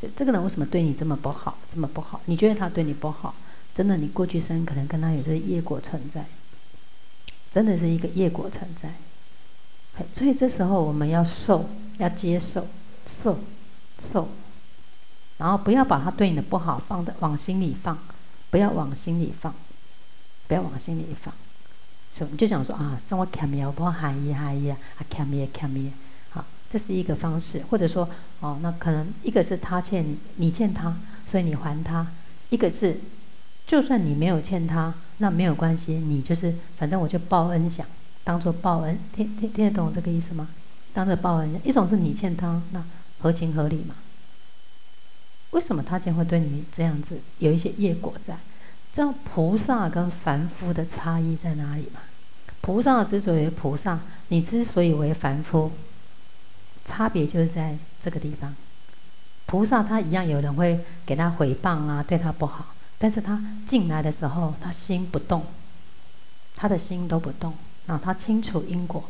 [0.00, 2.20] 就这个人为什么对你这么不好，这么不好？
[2.26, 3.34] 你觉得他对你不好？
[3.74, 6.26] 真的，你过去生可能跟他有这个业果存在，
[7.52, 8.92] 真的是一个业果存在。
[10.14, 12.66] 所以这时候我们要受，要接受，
[13.06, 13.38] 受，
[13.98, 14.28] 受，
[15.38, 17.98] 然后不要把他对你的不好放的往心里放，
[18.50, 19.54] 不要往心里放，
[20.48, 21.34] 不要往心里放。
[22.16, 24.76] 所以你就想说啊，生活欠咪我不嗨一嗨一啊，
[25.10, 25.90] 欠咪欠咪，
[26.30, 27.62] 好，这是一个方式。
[27.70, 28.08] 或者说
[28.40, 30.96] 哦，那可能一个是他欠你，你欠他，
[31.30, 32.06] 所以你还他；
[32.50, 33.00] 一个是。
[33.64, 37.86] 就算你没有欠他，那没有关系，你就是反正我就报恩想，
[38.24, 40.48] 当做报恩，听听听得懂这个意思吗？
[40.92, 42.84] 当做报恩，一种是你欠他，那
[43.20, 43.94] 合情合理嘛？
[45.52, 47.20] 为什么他竟会对你这样子？
[47.38, 48.36] 有一些业果在。
[48.94, 52.00] 知道菩萨跟凡夫的差异在哪里吗？
[52.60, 55.72] 菩萨之所以为菩萨，你之所以为凡夫，
[56.86, 58.54] 差别就是在这个地方。
[59.46, 62.66] 菩萨他一样有人会给他诽谤啊，对他不好。
[62.98, 65.44] 但是他进来的时候，他心不动，
[66.54, 67.54] 他的心都不动，
[67.86, 69.02] 然后他清楚因果，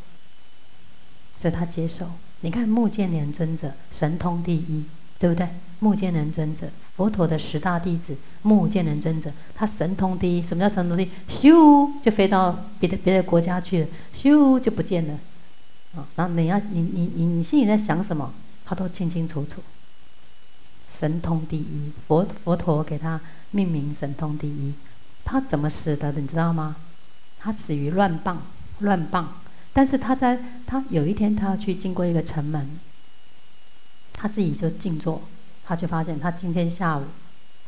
[1.41, 2.07] 所以他接受。
[2.41, 4.85] 你看目犍连尊者神通第一，
[5.19, 5.49] 对不对？
[5.81, 10.43] 目犍连尊者，佛陀的十大弟子，目犍连尊者，他神通第一。
[10.43, 11.09] 什么叫神通第一？
[11.29, 15.19] 咻就飞到别的别的国家去了，咻就不见了。
[15.97, 18.33] 啊，然后你要你你你你心里在想什么，
[18.65, 19.63] 他都清清楚楚。
[20.99, 24.75] 神通第一，佛佛陀给他命名神通第一。
[25.25, 26.13] 他怎么死的？
[26.13, 26.77] 你知道吗？
[27.39, 28.43] 他死于乱棒，
[28.81, 29.37] 乱棒。
[29.73, 32.79] 但是他在他有一天他要去经过一个城门，
[34.13, 35.23] 他自己就静坐，
[35.65, 37.03] 他就发现他今天下午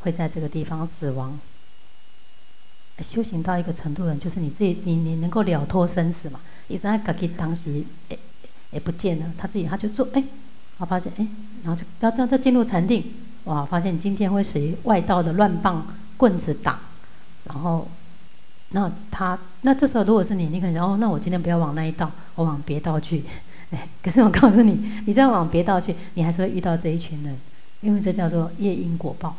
[0.01, 1.39] 会在这个地方死亡。
[3.01, 6.39] 修行到一个程度的人，就是你自己你你能够了脱生死嘛？
[6.67, 8.19] 一直在自己当时诶
[8.71, 10.23] 也不见了，他自己他就做哎，
[10.77, 11.27] 他发现哎，
[11.63, 13.03] 然后就要让他进入禅定，
[13.45, 15.85] 哇，发现今天会随外道的乱棒
[16.17, 16.79] 棍子打，
[17.45, 17.87] 然后。
[18.69, 23.23] 那他那这时候如果是你，你可能哦，那我今天不要往那一道，我往别道去。
[23.69, 27.37] 哎， 可是我告诉你，你再往别道去，你还是会遇到这一群人，
[27.85, 29.37] 因为这叫做业因果报。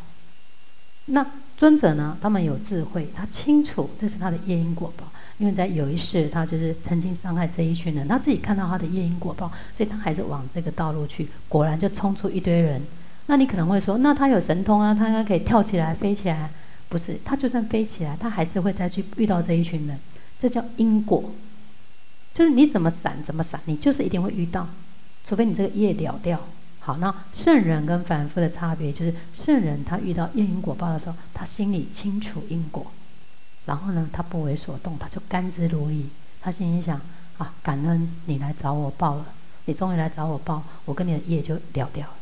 [1.06, 5.04] 那尊者呢，他们有智慧，他清楚这是他的业因果报，
[5.38, 12.82] 因为在有一世他就是曾经伤害这一群人，他自己看到他的业因果报，所以他还是往这个道路去，果然就冲出一堆人。
[13.26, 16.50] 那你可能会说，那他有神通啊，他应该可以跳起来飞起来。
[16.88, 19.98] 不是，他就算飞起来，他还是会再去遇到这一群人，
[20.40, 21.32] 这叫因果，
[22.32, 24.68] 就是你怎么闪怎么闪，你就是一定会遇到，
[25.26, 26.40] 除非你这个业了掉。
[26.86, 32.92] 好，那圣人跟凡夫的差别就是，圣人他遇到业因果报的时候，他心里清楚因果，
[33.64, 36.04] 然后呢，他不为所动，他就甘之如饴，
[36.40, 37.00] 他心里想
[37.38, 39.26] 啊，感恩你来找我报了，
[39.64, 42.14] 你终于来找我报，我跟你的业就了掉了。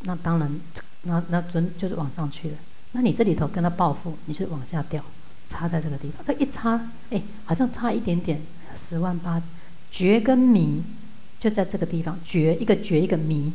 [0.00, 0.60] 那当然。
[1.02, 2.56] 那那尊就是往上去了，
[2.90, 5.00] 那你这里头跟他报复，你就往下掉，
[5.48, 6.26] 差在这个地方。
[6.26, 8.42] 这一差，哎，好像差一点点，
[8.88, 9.40] 十万八，
[9.92, 10.82] 觉跟迷
[11.38, 13.52] 就在这个地方，觉一个觉一个迷，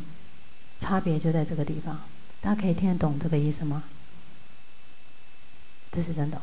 [0.80, 1.98] 差别就在这个地方。
[2.40, 3.82] 大家可以听得懂这个意思吗？
[5.92, 6.40] 这是真的哦，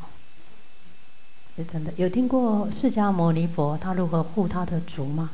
[1.57, 1.91] 是真的。
[1.97, 5.29] 有听过释迦牟尼佛他如何护他的族吗？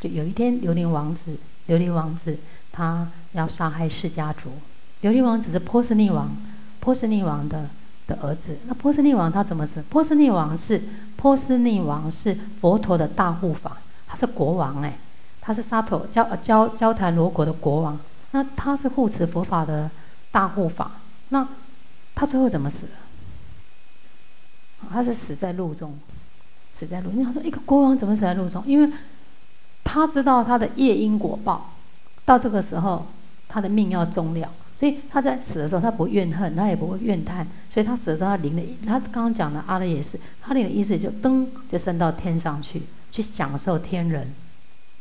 [0.00, 2.36] 就有一天琉璃王子，琉璃王子
[2.72, 4.50] 他要杀害释迦族。
[5.02, 6.36] 琉璃王子是波斯匿王，
[6.80, 7.70] 波斯匿王的
[8.06, 8.58] 的儿子。
[8.66, 9.82] 那波斯匿王他怎么死？
[9.88, 10.82] 波斯匿王是
[11.16, 14.98] 波斯匿王是佛陀的大护法，他是国王哎，
[15.44, 17.98] 他是沙陀焦焦焦檀罗国的国王。
[18.30, 19.90] 那他是护持佛法的
[20.32, 20.90] 大护法。
[21.28, 21.46] 那
[22.14, 22.92] 他最后怎么死的？
[24.90, 25.98] 他是死在路中，
[26.72, 27.10] 死在路。
[27.12, 28.62] 你想说一个国王怎么死在路中？
[28.66, 28.92] 因为
[29.84, 31.72] 他知道他的业因果报，
[32.24, 33.06] 到这个时候
[33.48, 34.50] 他的命要终了。
[34.76, 37.46] 所以他在死的时候，他不怨恨，他也不会怨叹。
[37.70, 44.34] 所以他死的时候，他灵的，他刚刚讲的阿赖也是，他灵的意思就噔就升到天上去，去享受天人。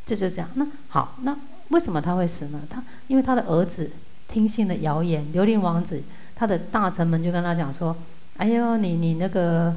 [0.06, 0.50] 这就这样。
[0.56, 1.38] 那好，那
[1.70, 2.62] 为什么他会死呢？
[2.70, 3.92] 他因为他的儿子
[4.28, 6.02] 听信了谣言，琉璃王子
[6.36, 7.96] 他的大臣们就跟他讲说
[8.38, 9.76] ：“哎呦，你你那个。”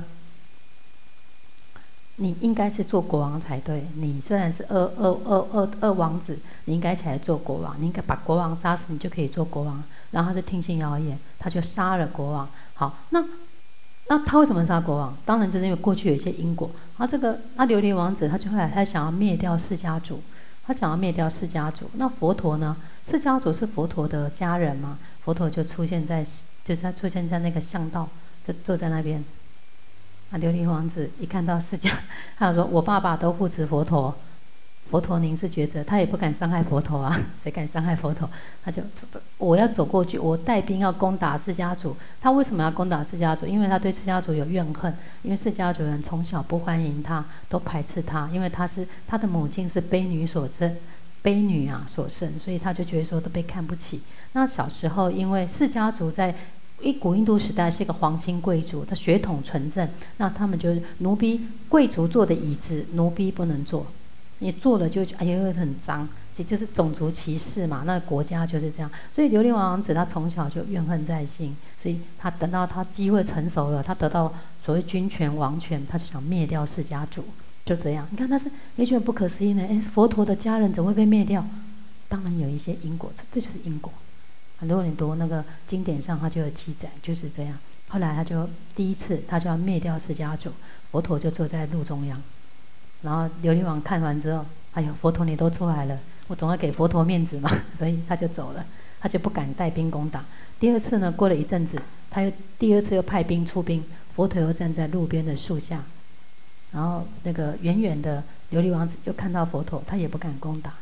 [2.18, 3.84] 你应该是做国王才对。
[3.96, 7.76] 你虽然是二二二二二王子，你应该起来做国王。
[7.78, 9.84] 你应该把国王杀死，你就可以做国王。
[10.12, 12.48] 然后他就听信谣言，他就杀了国王。
[12.72, 13.22] 好，那
[14.08, 15.16] 那他为什么杀国王？
[15.24, 16.70] 当然就是因为过去有一些因果。
[16.96, 20.22] 啊，这个那琉璃王子他就后来他想要灭掉释迦族，
[20.66, 21.90] 他想要灭掉释迦族。
[21.94, 22.76] 那佛陀呢？
[23.08, 24.98] 释迦族是佛陀的家人嘛？
[25.22, 26.24] 佛陀就出现在，
[26.64, 28.08] 就是他出现在那个巷道，
[28.46, 29.24] 就坐在那边。
[30.30, 31.92] 啊，琉璃王子一看到释迦，
[32.38, 34.12] 他就说：“我爸爸都护持佛陀，
[34.90, 38.28] 佛陀您是觉者，他也不敢伤害佛陀啊， 谁敢伤害佛陀？
[38.64, 38.82] 他就
[39.38, 41.96] 我要走过去，我带兵要攻打释迦族。
[42.20, 43.46] 他为什么要攻打释迦族？
[43.46, 50.76] 因为他对释迦族有怨恨，因为释迦族人从小不欢迎他，都排斥他，因为他是他的母亲是卑女所生，
[51.22, 54.00] 卑女啊所生，所以他就觉得说都被看不起。
[54.32, 56.34] 那小时候因为释迦族在。
[56.82, 63.86] 一古印度时代是一个皇亲贵族，他血统纯正，那他们就是奴婢贵族坐的椅子，奴婢不能坐，
[64.38, 67.84] 你做了就哎呦很脏，这就是种族歧视嘛。
[67.86, 74.32] 那国家就是这样，所以琉璃王子他从小就怨恨在心，所以他等到他机会成熟了，他得到
[74.64, 77.24] 所谓君权王权，他就想灭掉释迦族，
[77.64, 78.06] 就这样。
[78.10, 81.44] 你看他是也觉得不可思议呢，哎，佛陀的家人怎么会被灭掉？
[82.08, 83.92] 当然有一些因果，这就是因果。
[84.58, 87.58] 很多人读那个经典上，他就有记载，就是这样。
[87.88, 90.50] 后来他就第一次，他就要灭掉释迦族，
[90.90, 92.22] 佛陀就坐在路中央。
[93.02, 98.64] 然后琉璃王看完之后，哎呦，佛陀你都出来了，我总要给佛陀面子嘛， 所以他就走了。
[98.98, 100.24] 他就不敢带兵攻打。
[100.58, 101.80] 第二次呢，过了一阵子，
[102.10, 103.84] 他又第二次又派兵出兵，
[104.16, 105.84] 佛陀又站在路边的树下，
[106.72, 110.72] 然后那个远远的琉璃王子又看到佛陀，他也不敢攻打。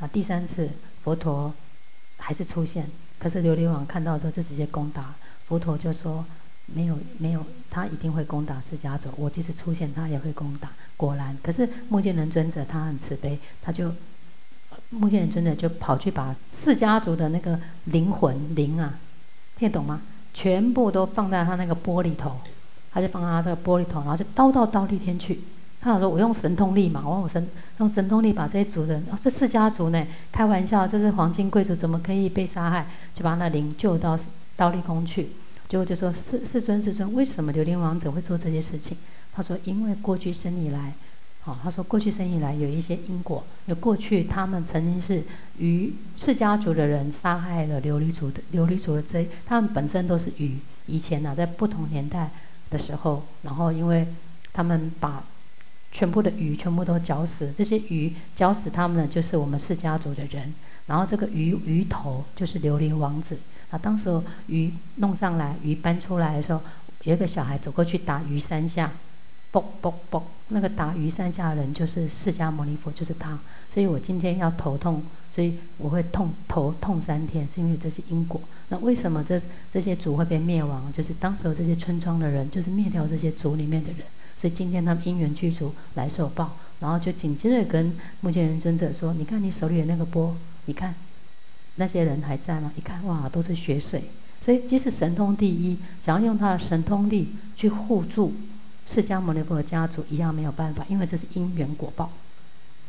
[0.00, 0.68] 啊，第三次
[1.04, 1.54] 佛陀
[2.18, 5.14] 还是出现，可是琉璃王看到之后就直接攻打，
[5.46, 6.26] 佛陀就说
[6.66, 10.70] 没有没有，他一定会攻打释迦族，我即使出现他也会攻打。
[10.96, 13.92] 果然，可是目犍连尊者他很慈悲，他就
[14.90, 16.34] 目犍连尊者就跑去把
[16.64, 18.98] 释迦族的那个灵魂灵啊。
[19.58, 20.00] 听得懂吗？
[20.34, 22.40] 全部都放在他那个玻璃头，
[22.90, 25.40] 他就放在他这个玻璃头，然后就刀到刀利天去。
[25.80, 27.46] 他想说：“我用神通力嘛，我用神
[27.78, 32.86] 用神通力把这些族人，哦，这释迦族呢，开玩笑，这是黄金贵族，怎么可以被杀害？
[33.12, 34.18] 就把那灵救到
[34.56, 35.28] 刀利宫去。
[35.72, 38.94] 就就说：世世尊，世尊，为什么琉璃王子会做这些事情？
[39.32, 40.92] 他说：因为过去生以来。”
[41.40, 45.22] 好，他说过去生以来有一些因果，有过去他们曾经是
[45.58, 50.58] 鱼释家族的人杀害了琉璃族的琉璃族的这，他们本身都是鱼。
[50.86, 52.30] 以前呢、在不同年代
[52.68, 54.06] 的时候，然后因为
[54.52, 55.24] 他们把
[55.92, 60.52] 全部的鱼全部都绞死，这些鱼绞死他们呢，就是我们释迦族的人。
[60.86, 63.38] 然后这个鱼鱼头就是琉璃王子。
[63.70, 66.60] 啊，当时鱼弄上来，鱼搬出来的时候，
[67.04, 68.90] 有一个小孩走过去打鱼三下。
[69.52, 73.38] 嘣嘣嘣，那个打鱼三下的人就是释迦牟尼佛，就是他。
[73.72, 75.02] 所以我今天要头痛，
[75.34, 78.40] 所以我会痛头痛三天，是因为这些因果。
[78.70, 79.38] 那为什么这
[79.70, 80.90] 这些族会被灭亡？
[80.94, 84.00] 就是当时这些村庄的人，就是灭掉这些族里面的人。
[84.42, 90.96] 所以今天他们因缘具足来受报，然后就紧接着跟目犍连尊者说：“你看你手里的那个钵，你看
[91.76, 92.72] 那些人还在吗？
[92.76, 94.02] 一看哇，都是血水。
[94.44, 98.34] 所以即使神通第一，想要用他的神通力去护住。”
[98.84, 102.10] 释迦牟尼佛的家族一样没有办法，因为这是因缘果报，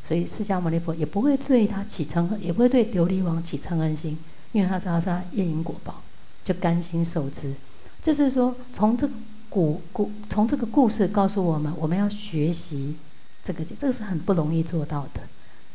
[0.08, 4.18] 所以释迦牟尼佛也不会对他起嗔，也不会对琉璃王起嗔恨心，
[4.54, 6.02] 因为他知道是他业因果报，
[6.44, 7.54] 就甘心受之。
[8.02, 9.14] 就是说，从这个
[9.54, 12.96] 故故，从这个故事告诉我们，我们要学习
[13.44, 15.22] 这个，这个是很不容易做到的。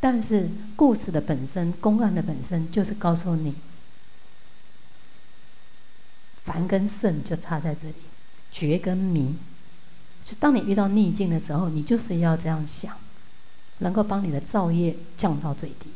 [0.01, 3.55] 但是故事的本身，公案的本身，就是告诉你，
[6.45, 7.95] 凡跟圣就差在这里，
[8.51, 9.37] 觉跟迷。
[10.25, 12.97] 就当你遇到逆境的时候，你就是要这样想，
[13.79, 15.91] 能够帮你的造业降到最低，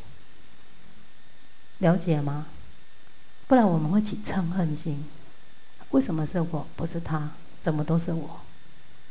[1.79, 2.47] 了解吗？
[3.49, 5.05] 不然我们会起嗔恨心。
[5.91, 7.33] 为什么是我，不是他？
[7.63, 8.41] 怎么都是我？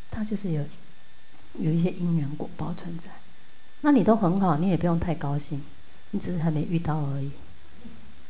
[0.09, 0.63] 他就是有
[1.57, 3.05] 有一些因缘果报存在。
[3.81, 5.61] 那你都很好，你也不用太高兴，
[6.11, 7.31] 你只是还没遇到而已。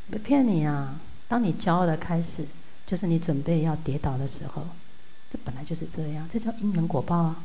[0.08, 1.00] 别骗你啊！
[1.28, 2.46] 当你骄傲的开始，
[2.86, 4.66] 就是你准备要跌倒的时候。
[5.32, 7.44] 这本来就是这样，这叫因缘果报啊，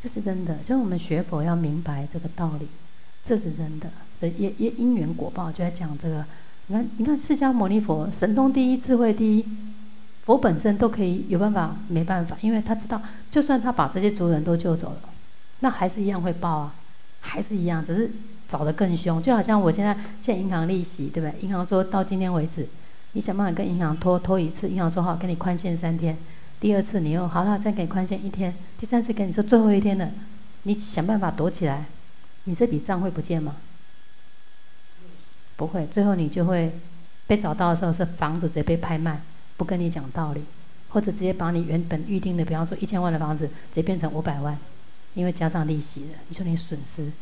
[0.00, 0.58] 这是真的。
[0.64, 2.68] 所以我们学佛要明白这个道理，
[3.24, 3.90] 这是真的。
[4.20, 6.24] 这因因因缘果报就在讲这个。
[6.68, 9.44] 你看，你看释迦牟尼佛神通第一，智慧第一，
[10.28, 13.00] 佛本身都可以有办法，没办法，因为他知道，
[13.32, 15.00] 就算他把这些族人都救走了，
[15.60, 16.74] 那还是一样会报啊，
[17.22, 18.10] 还是一样，只是
[18.46, 19.22] 找得更凶。
[19.22, 21.40] 就好像我现在欠银行利息，对不对？
[21.40, 22.68] 银行说到今天为止，
[23.12, 26.14] 你想办法跟银行拖拖一次，银行说好，给你宽限三天。
[26.60, 28.54] 第二次你又好了，再给宽限一天。
[28.78, 30.10] 第三次跟你说最后一天了，
[30.64, 31.86] 你想办法躲起来，
[32.44, 33.56] 你这笔账会不见吗？
[35.56, 36.70] 不会，最后你就会
[37.26, 39.22] 被找到的时候是房子直接被拍卖，
[39.58, 40.42] 不跟你讲道理，
[40.88, 44.58] 或者直接把你原本预定的，比方说一千万的房子，直接变成五百万，
[45.12, 47.12] 因为加上利息了，你说你损失。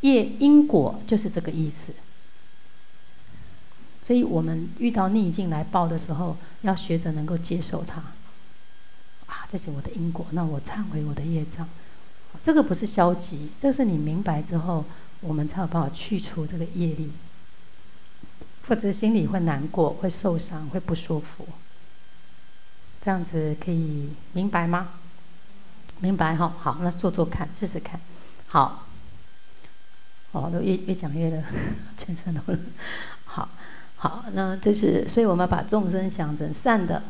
[0.00, 1.94] 业因果就是这个意思。
[4.06, 8.02] 所以我们遇到逆境来报的时候，要学着能够接受它。
[9.26, 11.66] 啊这是我的因果，那我忏悔我的业障，
[12.44, 14.84] 这个不是消极，这是你明白之后，
[15.20, 17.10] 我们才有办法去除这个业力，
[18.66, 21.46] 否则心里会难过、会受伤、会不舒服。
[23.02, 24.88] 这样子可以明白吗？
[26.00, 28.00] 明白哈，好，那做做看，试试看，
[28.48, 28.84] 好，
[30.32, 31.44] 哦，都越越讲越了，
[31.96, 32.40] 全身都，
[33.24, 33.48] 好，
[33.96, 37.02] 好，那这是，所以我们把众生想成善的，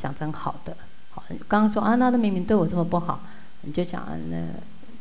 [0.00, 0.76] 想成好的。
[1.10, 3.20] 好刚刚说啊，那他明明对我这么不好，
[3.62, 4.46] 你就想，那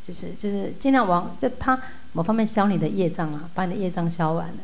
[0.08, 1.78] 就是就是尽量往就他
[2.14, 4.56] 某方面消你的业障啊，把你的业障消完了。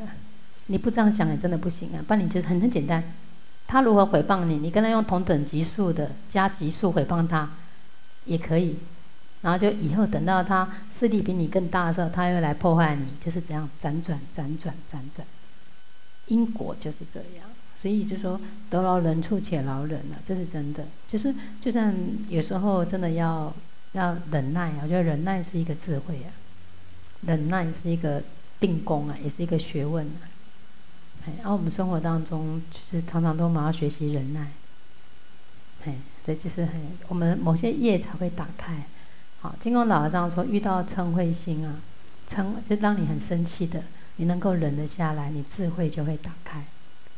[0.72, 3.03] 你不这样想也真的不行啊，不然你就很很简单。
[3.67, 7.49] 他如何回谤你，你跟他用同等级数的加级数回谤他，
[8.26, 8.78] 也可以。
[9.41, 15.26] 然后就以后等到他势力比你更大的时候，他又来破坏你，就是这样辗转辗转辗转，
[16.28, 17.49] 因果就是这样。
[17.82, 20.86] 所以就说得饶人处且饶人了，这是真的。
[21.09, 21.93] 就是就算
[22.30, 23.53] 有时候真的要
[23.93, 26.30] 要忍耐啊，我觉得忍耐是一个智慧啊，
[27.22, 28.22] 忍耐是一个
[28.59, 30.30] 定功啊，也是一个学问啊。
[31.26, 34.51] 哎，而我们生活当中，就是常常都蛮要学习忍耐。
[35.86, 35.95] 哎，
[36.26, 38.86] 这就是很我们某些业才会打开。
[39.39, 41.76] 好，金刚老和尚说，遇到嗔恚心啊，
[42.30, 43.84] 嗔就让你很生气的，
[44.17, 46.63] 你能够忍得下来，你智慧就会打开，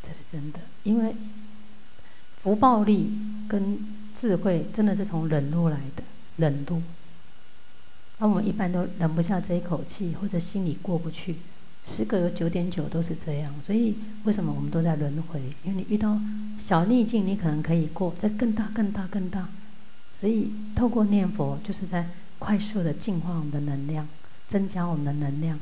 [0.01, 0.59] 这是真的。
[0.83, 1.15] 因为
[2.41, 3.11] 福报力
[3.47, 3.79] 跟
[4.19, 6.03] 智慧真的是从忍辱来的，
[6.37, 6.81] 忍辱。
[8.19, 11.35] 那我们一般都忍不下这一口气，或者心里过不去。
[11.85, 15.39] 十个有九点九都是这样，所以为什么我们都在轮回？
[15.63, 16.19] 因为你遇到
[16.59, 19.47] 小逆境，你可能可以过，再更大、更大、更大。
[20.19, 22.07] 所以透过念佛，就是在
[22.39, 24.07] 快速的净化我们的能量，
[24.49, 25.59] 增加我们的能量。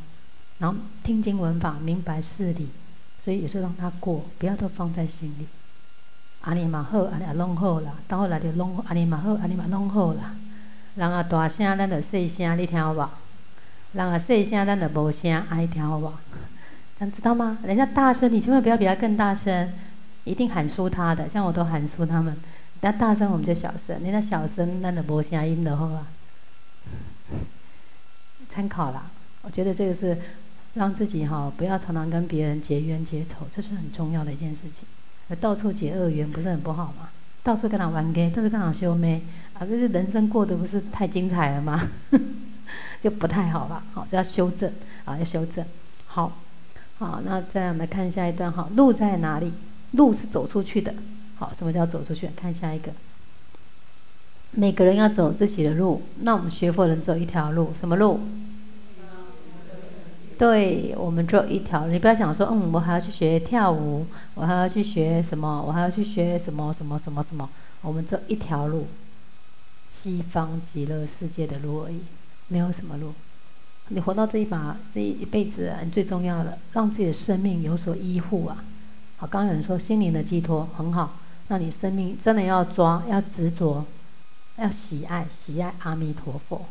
[0.59, 2.69] 然后听经闻法，明白事理，
[3.25, 5.47] 所以也是让它过，不要都放在心里。
[6.41, 10.35] 阿弥玛好，阿弥弄好啦，到后来就弄阿弥玛好，阿弥玛弄好啦。
[10.95, 13.09] 然后大声，咱就细声，你听有无？
[13.93, 16.19] 人啊细声，咱就无声，爱听好不好？
[16.97, 17.57] 这样知道吗？
[17.63, 19.73] 人家大声，你千万不要比他更大声，
[20.23, 21.27] 一定喊输他的。
[21.27, 22.33] 像我都喊输他们，
[22.79, 26.07] 人家大声我们就小声，人家小声，咱就无声音的好吧？
[28.53, 29.03] 参考啦，
[29.41, 30.17] 我觉得这个是
[30.75, 34.85] 让自己哈不要常常跟别人结冤结仇，这是很重要的一件事情。
[35.39, 37.09] 到处结恶缘不是很不好吗？
[37.43, 39.21] 到处跟他玩 gay，到处跟他修眉，
[39.53, 41.89] 啊，这是人生过得不是太精彩了吗？
[43.01, 44.71] 就不太好了，好，这要修正
[45.05, 45.65] 啊，要修正。
[46.05, 46.37] 好，
[46.99, 49.51] 好，那再我们看下一段哈，路在哪里？
[49.91, 50.93] 路是走出去的。
[51.37, 52.29] 好，什么叫走出去？
[52.35, 52.91] 看下一个。
[54.51, 58.19] 每个人要走自己的路，那我们学佛人走一条路，什么路？
[60.37, 61.87] 对，我们只有一条。
[61.87, 67.49] 你不要想说，嗯，我还要去学跳舞，我还要去学什么，我还要去学什么什么什么什么。
[67.81, 68.87] 我们只有一条路，
[69.89, 72.01] 西方极乐世界的路而已。
[72.51, 73.13] 没有什么路，
[73.87, 78.61] 你活到这一把这一辈子，你最重要的让自己的生命有所依护啊。
[79.15, 81.15] 好，刚刚有人说心灵的寄托很好，
[81.47, 83.85] 那你生命真的要抓，要执着，
[84.57, 86.65] 要喜爱喜爱阿弥陀佛，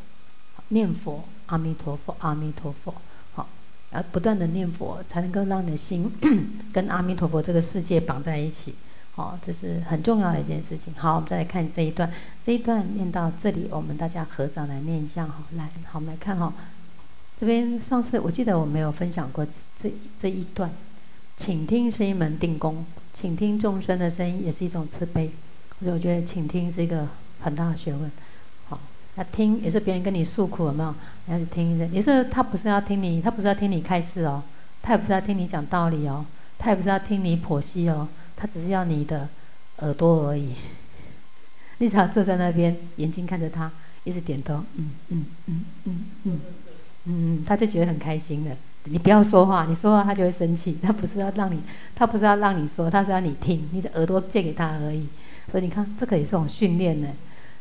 [0.68, 2.94] 念佛阿弥陀佛阿弥陀佛，
[3.32, 3.48] 好，
[3.92, 6.12] 要不断的念佛，才能够让你的心
[6.74, 8.74] 跟阿弥陀佛这个世界绑在一起。
[9.20, 10.94] 好，这是很重要的一件事情。
[10.96, 12.10] 好，我们再来看这一段。
[12.46, 15.26] 这一段念到这里，我们大家合掌来念一下。
[15.26, 16.50] 好，来，好，我们来看哈。
[17.38, 19.46] 这边上次我记得我没有分享过
[19.82, 19.92] 这
[20.22, 20.70] 这一段。
[21.36, 25.30] 倾听是一门定功，倾听众生的声音也是一种慈悲。
[25.80, 27.06] 所以我觉得倾听是一个
[27.40, 28.10] 很大的学问。
[28.70, 28.80] 好，
[29.16, 30.94] 那听也是别人跟你诉苦，有没有？
[31.26, 31.84] 你要去听一下。
[31.92, 34.42] 也是他不是要听你，他不是要听你开示哦，
[34.80, 36.24] 他也不是要听你讲道理哦，
[36.58, 38.08] 他也不是要听你剖析哦。
[38.40, 39.28] 他只是要你的
[39.80, 40.54] 耳朵而已，
[41.78, 43.70] 你只要坐在那边，眼睛看着他，
[44.04, 46.40] 一直点头，嗯嗯嗯嗯嗯
[47.04, 48.56] 嗯，他就觉得很开心的。
[48.84, 50.78] 你不要说话，你说话他就会生气。
[50.82, 51.60] 他不是要让你，
[51.94, 55.06] 他不是要让你说，他是要你听，你的耳朵借给他而已。
[55.50, 57.08] 所以你看，这个也是一种训练呢。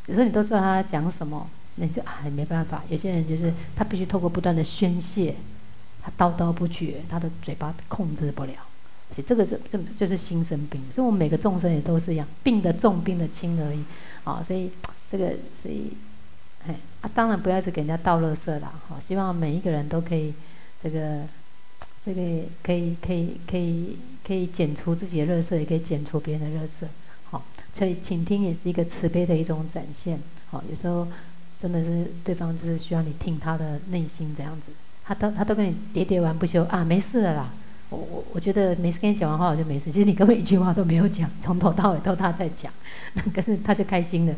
[0.08, 2.84] 有时候你都知道他讲什么，那就啊，没办法。
[2.88, 5.36] 有些人就是他必须透过不断的宣泄，
[6.02, 8.54] 他叨叨不绝，他的嘴巴控制不了。
[9.28, 13.84] 这个是这就是心生病，所以我们每个众生也都是一样，病的重，病的轻而已，
[14.24, 14.72] 啊，所以
[15.12, 15.32] 这个
[15.62, 15.92] 所以，
[16.66, 20.34] 哎，啊，当然不要去给人家倒垃圾啦，好，希望每一个人都可以
[20.82, 21.24] 这个
[22.06, 22.22] 这个
[22.64, 26.88] 可以可以可以可以减除自己的垃圾，也可以减除别人的垃圾，
[27.30, 27.44] 好，
[27.74, 30.18] 所以倾听也是一个慈悲的一种展现，
[30.50, 31.06] 好，有时候
[31.62, 34.72] 真的是对方就是需要你听他的内心这样子，
[35.04, 37.52] 他都他都跟你喋喋完不休啊，没事了啦。
[37.90, 42.72] 我我我觉得每次跟你讲完话我就没事，其实你根本一句话都没有讲， 从头到尾都他在讲，
[43.34, 44.36] 可是他就开心了，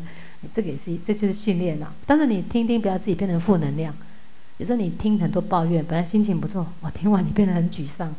[0.54, 1.92] 这个也是这就是训练啊。
[2.06, 3.94] 但是你听听，不要自己变成负能量。
[4.58, 8.14] 有时候你听很多抱怨，本来心情不错，我听完你变得很沮丧，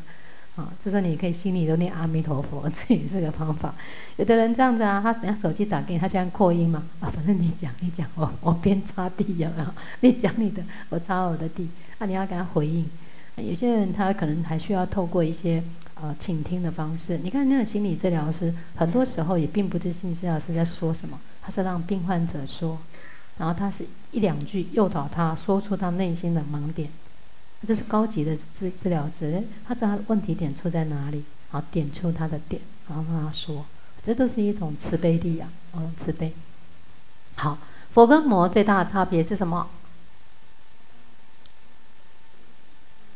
[0.56, 3.74] 啊，这时候你可以心里都念阿弥陀佛， 这也是个方法。
[4.18, 9.68] 有的人这样子啊，他等下手机打给你，他居然扩音嘛，啊，反正你讲你讲，我我边擦地有没有？
[10.02, 11.68] 你讲你的，我擦我的地，
[11.98, 12.86] 那、啊、你要给他回应。
[13.38, 15.64] 有些人他可能还需要透过一些
[15.96, 17.18] 呃倾听的方式。
[17.24, 22.78] 你看那个心理治疗师，很多时候也并不是心理治疗师在说什么，他是让病患者说，
[23.38, 26.90] 然后他是一两句诱导他说出他内心的盲点。
[27.66, 33.66] 这是高级的治治疗师，他知道他的问题点出在哪里，然后点出他的点，然后让他说，
[34.06, 36.34] 这都是一种慈悲力啊，哦，慈悲。
[37.36, 37.58] 好，
[37.94, 39.70] 佛跟魔最大的差别是什么？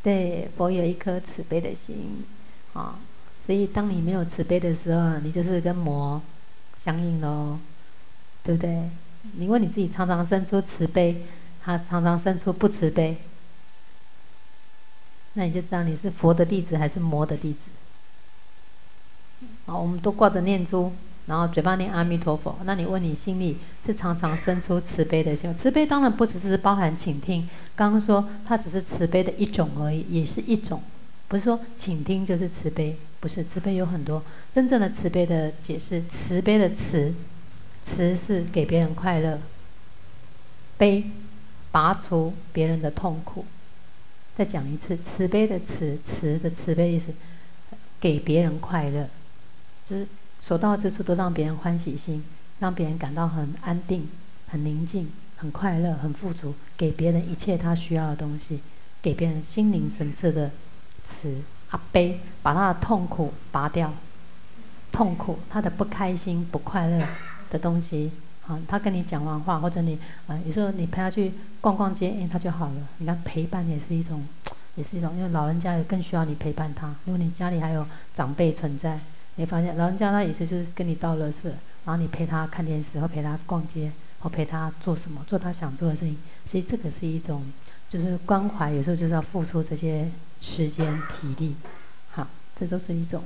[0.07, 2.23] 对，佛有一颗慈悲的心，
[2.71, 2.97] 啊，
[3.45, 6.21] 所以当你没有慈悲的时候，你就是跟魔
[6.77, 7.59] 相应喽，
[8.41, 8.89] 对不对？
[9.33, 11.25] 你问你自己，常常生出慈悲，
[11.61, 13.17] 他常常生出不慈悲，
[15.33, 17.59] 那你就知道你是佛的弟子还是魔的弟子。
[19.65, 20.93] 啊，我们都挂着念珠，
[21.27, 22.57] 然后嘴巴念阿弥陀佛。
[22.63, 25.53] 那你问你心里是常常生出慈悲的心？
[25.53, 30.81] 慈悲当然不只是包含倾听，刚刚说它只是慈悲的一种而已，也是一种，
[31.27, 34.23] 不是说倾听就是慈悲，不是慈悲有很多。
[34.55, 37.13] 真正的慈悲的解释，慈悲的慈，
[37.85, 39.39] 慈是给别人快乐，
[40.77, 41.03] 悲
[41.71, 43.45] 拔除别人的痛苦。
[44.35, 47.05] 再讲一次，慈悲的慈，慈的慈悲意思，
[47.99, 49.09] 给别人快乐。
[49.89, 50.07] 就是
[50.47, 52.23] 所到之处都让别人欢喜心，
[52.59, 54.07] 让别人感到很安定、
[54.47, 58.61] 很宁静、很快乐、很富足，给别人一切他需要的东西，
[59.01, 60.49] 给别人心灵层次的
[61.05, 63.93] 慈啊悲，把他的痛苦拔掉，
[64.89, 67.05] 痛苦他的不开心、不快乐
[67.49, 68.09] 的东西
[68.47, 72.87] 啊，他跟你讲完话或者你啊，有时候你陪他去逛逛街，哎，他就好了。
[72.99, 74.25] 你看陪伴也是一种，
[74.75, 76.95] 也是一种，因为老人家也更需要你陪伴他。
[77.03, 77.85] 如果你家里还有
[78.15, 78.97] 长辈存在。
[79.37, 81.45] 你发现老人家他意思就是跟你倒垃圾，
[81.85, 86.17] 然后你陪他看电视或陪他逛街或陪他做什么，做他想做的事情。
[86.49, 87.43] 所以这个是一种
[87.87, 90.09] 就是关怀，有时候就是要付出这些
[90.41, 91.55] 时间体力，
[92.09, 92.27] 好，
[92.59, 93.23] 这都是一种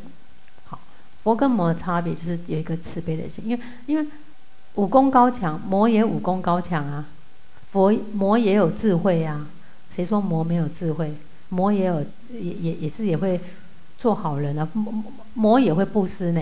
[0.65, 0.77] 好。
[1.23, 4.05] 佛跟魔差别就是有一个慈悲的心，因为因为
[4.75, 7.05] 武功高强，魔也武功高强啊，
[7.71, 9.47] 佛魔也有智慧啊，
[9.95, 11.13] 谁说魔没有智慧？
[11.47, 13.39] 魔也有也也也是也会。
[14.01, 16.41] 做好人啊，魔魔也会布施呢，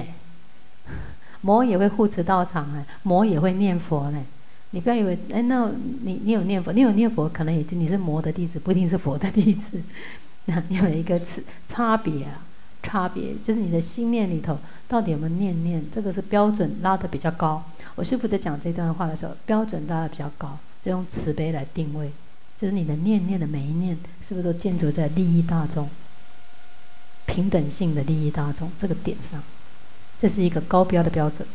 [1.41, 4.23] 魔也会护持道场呢，魔也会念佛呢。
[4.71, 5.69] 你不要以为，哎，那
[6.03, 9.81] 你你有念佛，你有念佛，可能也就你是魔的弟子，不一定是佛的弟子。
[10.45, 11.25] 那有一个差
[11.67, 12.41] 差别啊，
[12.83, 14.57] 差别就是你的心念里头
[14.87, 17.63] 到底有没有念念，这个是标准拉得比较高。
[17.95, 22.11] 我师父在讲这段话的时候，标准拉得比较高，就用慈悲来定位，
[22.59, 23.97] 就是你的念念的每一念，
[24.27, 25.89] 是不是都建筑在利益大众？
[27.29, 29.41] 平等性的利益大众这个点上，
[30.19, 31.47] 这是一个高标的标准。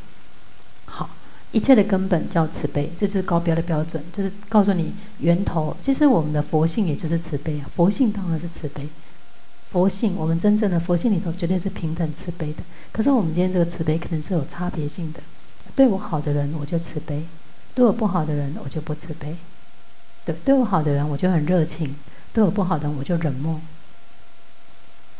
[0.87, 1.11] 好，
[1.51, 5.77] 一切的根本叫慈悲，这就是高标的标准，就是告诉你源头。
[5.81, 8.89] 其实我们的佛性也就是慈悲啊，佛性当然是慈悲。
[9.73, 12.63] 佛性，我们真正的佛性里头绝对是平等慈悲的。
[12.93, 15.21] 可是我们今天这个慈悲可能是有差别性的，
[15.75, 17.25] 对我好的人我就慈悲，
[17.75, 19.37] 对我不好的人我就不慈悲。
[20.25, 21.97] 对，对我好的人我就很热情，
[22.33, 23.61] 对我不好的人我就冷漠。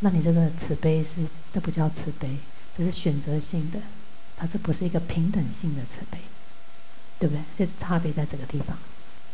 [0.05, 1.25] 那你这个慈悲是，
[1.55, 2.29] 这不叫慈悲，
[2.77, 3.79] 这是选择性的，
[4.37, 6.19] 它是不是一个平等性的慈悲？
[7.19, 7.41] 对不对？
[7.57, 8.77] 就是差别在这个地方。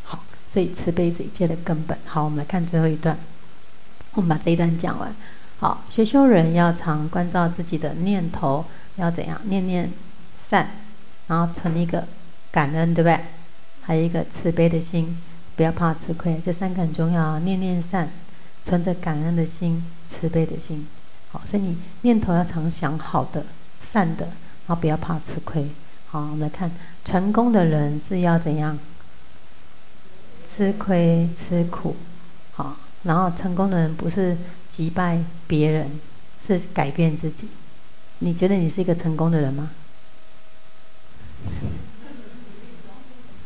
[0.04, 1.98] 好，所以慈悲是一切的根本。
[2.04, 3.18] 好，我们来看最后一段，
[4.12, 5.12] 我们把这一段讲完。
[5.58, 8.64] 好，学修人要常关照自己的念头，
[8.94, 9.40] 要怎样？
[9.46, 9.90] 念念
[10.48, 10.70] 善，
[11.26, 12.06] 然后存一个
[12.52, 13.18] 感恩，对不对？
[13.82, 15.20] 还有一个慈悲的心，
[15.56, 17.40] 不要怕吃亏，这三个很重要。
[17.40, 18.12] 念念善，
[18.70, 19.84] 存着感恩的心。
[20.20, 20.86] 慈悲的心，
[21.30, 23.46] 好，所以你念头要常想好的、
[23.90, 24.26] 善的，
[24.66, 25.66] 然后不要怕吃亏。
[26.08, 26.70] 好，我们来看
[27.06, 28.78] 成功的人是要怎样？
[30.54, 31.96] 吃亏吃苦，
[32.52, 34.36] 好，然后成功的人不是
[34.70, 35.88] 击败别人，
[36.46, 37.48] 是改变自己。
[38.18, 39.70] 你觉得你是一个成功的人吗？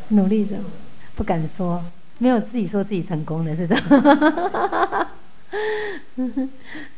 [0.08, 0.56] 努力着，
[1.14, 1.84] 不敢说，
[2.18, 3.84] 没有自己说自己成功的是这样。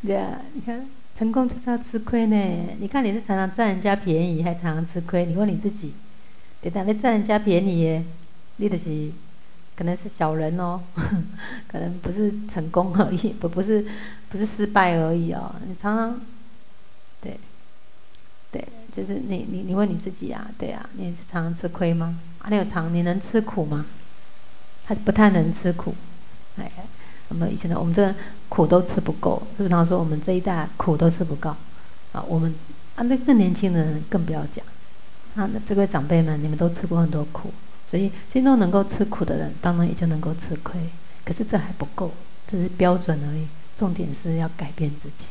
[0.06, 0.88] 对啊，你看
[1.18, 2.36] 成功就是要吃亏呢。
[2.78, 5.26] 你看你是常常占人家便宜，还常常吃亏。
[5.26, 5.94] 你问你自己，
[6.60, 8.04] 对的，你占人家便宜耶，
[8.56, 9.10] 你就是
[9.76, 10.80] 可能是小人哦，
[11.68, 13.84] 可能不是成功而已，不不是
[14.28, 15.54] 不是失败而已哦。
[15.66, 16.20] 你常常，
[17.20, 17.38] 对，
[18.52, 22.18] 对，就是你你你问你自己啊，对啊，你是常常吃亏吗？
[22.38, 23.84] 啊，你有常你能吃苦吗？
[24.87, 25.95] 他不太能吃苦？
[26.57, 26.70] 哎。
[27.28, 28.14] 那么以前的我们这
[28.49, 29.68] 苦都吃不够，是不是？
[29.68, 31.51] 他说我们这一代苦都吃不够，
[32.12, 32.55] 啊，我们
[32.95, 34.64] 啊那更年轻的人更不要讲，
[35.34, 37.53] 啊，那这位长辈们，你们都吃过很多苦，
[37.91, 40.80] 所以心中能够吃苦的人，当然也就能够吃亏。
[41.24, 42.12] 可是这还不够，
[42.49, 45.24] 这是标准而已，重点是要改变自己，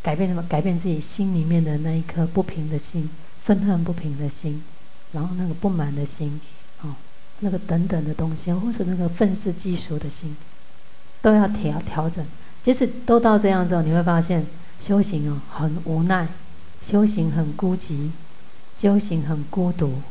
[0.00, 0.44] 改变什么？
[0.48, 3.10] 改变自己心里面的那一颗不平的心，
[3.44, 4.62] 愤恨不平的心，
[5.10, 6.40] 然后那个不满的心，
[6.82, 6.94] 啊。
[7.40, 10.36] 那个等等的东西，或是那个愤世嫉俗的心，
[11.22, 12.24] 都要调调整。
[12.62, 14.44] 即使都到这样之后，你会发现
[14.84, 16.26] 修行哦很无奈，
[16.86, 18.10] 修行很孤寂，
[18.78, 20.02] 修行很孤独。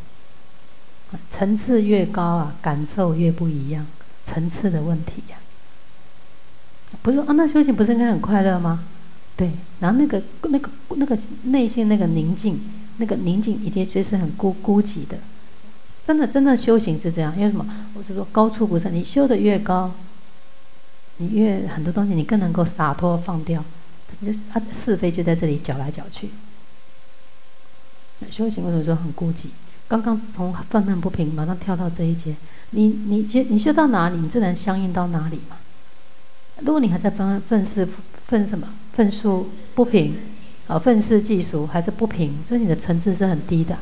[1.31, 3.85] 层次越高啊，感受越不一样，
[4.25, 5.37] 层次的问题呀、
[7.01, 8.83] 不是啊，那修行不是应该很快乐吗？
[9.35, 12.59] 对，然后那个那个那个内心那个宁静，
[12.97, 15.17] 那个宁静一定就是很孤孤寂的。
[16.07, 17.65] 真的，真的修行是这样，因为什么？
[17.93, 19.91] 我是说高处不胜，你修得越高，
[21.17, 23.61] 你越很多东西你更能够洒脱放掉，
[24.25, 26.29] 就是他是非就在这里搅来搅去。
[28.31, 29.47] 修行为什么说很孤寂？
[29.89, 32.33] 刚刚从愤愤不平马上跳到这一节，
[32.69, 35.57] 你你你你修到哪里，你自然相应到哪里嘛。
[36.59, 37.85] 如果你还在愤愤世
[38.27, 40.15] 愤什么愤数不平，
[40.67, 43.77] 啊愤世嫉俗还是不平，所以你的层次是很低的。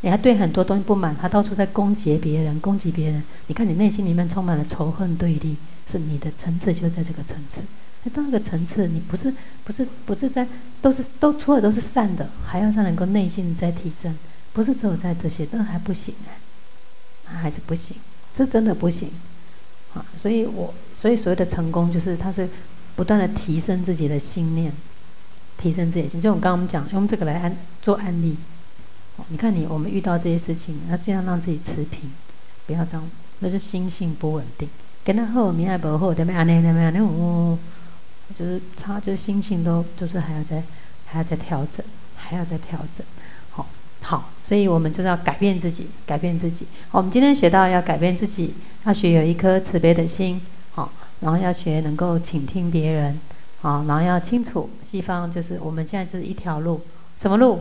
[0.00, 3.22] 你还对很多东西不满，还到处在攻击别人，攻击别人。
[3.48, 5.56] 你看你内心里面充满了仇恨对立，
[5.90, 7.60] 是你的层次就在这个层次。
[8.04, 9.34] 那到那个层次，你不是
[9.64, 10.46] 不是不是在
[10.80, 14.16] 都是都出的都是善的，还要让能够内心再提升，
[14.52, 16.14] 不是只有在这些，那还不行
[17.26, 17.96] 哎，还是不行，
[18.32, 19.10] 这真的不行
[19.94, 20.06] 啊！
[20.16, 22.48] 所以我所以所谓的成功，就是他是
[22.94, 24.72] 不断的提升自己的心念，
[25.58, 26.22] 提升自己的心。
[26.22, 28.36] 就我刚刚我们讲，用这个来安做案例。
[29.28, 32.10] 你看你，我们遇到这些事情，要尽量让自己持平，
[32.66, 33.10] 不要这样，
[33.40, 34.68] 那就心性不稳定。
[35.04, 36.36] 跟他后面还不好，对不对？
[36.36, 37.58] 啊，那那那那种，
[38.38, 40.62] 就是差，就是心性都就是还要再
[41.06, 43.04] 还要再调整，还要再调整。
[43.50, 43.66] 好，
[44.02, 46.66] 好，所以我们就是要改变自己，改变自己。
[46.90, 48.54] 好，我们今天学到要改变自己，
[48.84, 50.40] 要学有一颗慈悲的心，
[50.72, 53.18] 好，然后要学能够倾听别人，
[53.60, 56.82] 好，然后要清楚西方就是我们现在就是一条路，
[57.20, 57.60] 什么路？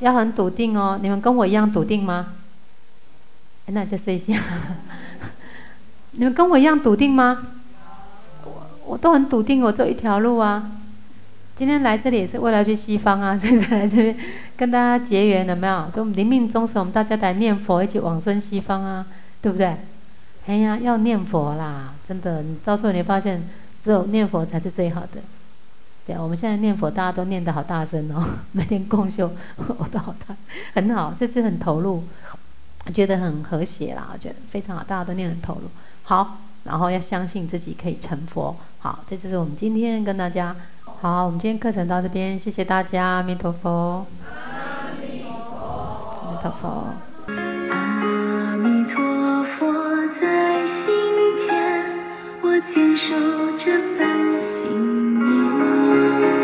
[0.00, 2.34] 要很笃定哦，你们跟我一样笃定吗？
[3.66, 4.34] 那就试一下。
[6.12, 7.46] 你们跟我一样笃定吗？
[8.44, 10.72] 我我都很笃定，我走一条路啊。
[11.54, 14.16] 今天来这里也是为了去西方啊，所以才来这边
[14.56, 15.90] 跟大家结缘，有没有？
[15.94, 19.06] 就临命终时，我们大家来念佛，一起往生西方啊，
[19.42, 19.76] 对不对？
[20.46, 23.46] 哎呀，要念佛啦，真的，你到时候你会发现，
[23.84, 25.20] 只有念佛才是最好的。
[26.18, 30.34] 我们现在念佛，大家都念得好大声哦， 每天共修，我都好大，
[30.74, 32.02] 很好，这次很投入，
[32.94, 35.62] 觉得很和谐啦，我觉得非常好，大家都念很投入，
[36.02, 40.56] 好，然后要相信自己可以成佛，好，这就是我们今天跟大家
[41.00, 44.06] 好，我们今天课程到这边，谢谢大家，阿弥陀佛。
[44.28, 45.22] 阿弥
[46.42, 46.84] 陀佛。
[47.70, 49.80] 阿弥陀佛。
[50.20, 50.84] 在心
[51.38, 51.48] 间，
[52.42, 53.14] 我坚守
[53.56, 55.49] 这份信念。
[55.90, 56.39] Música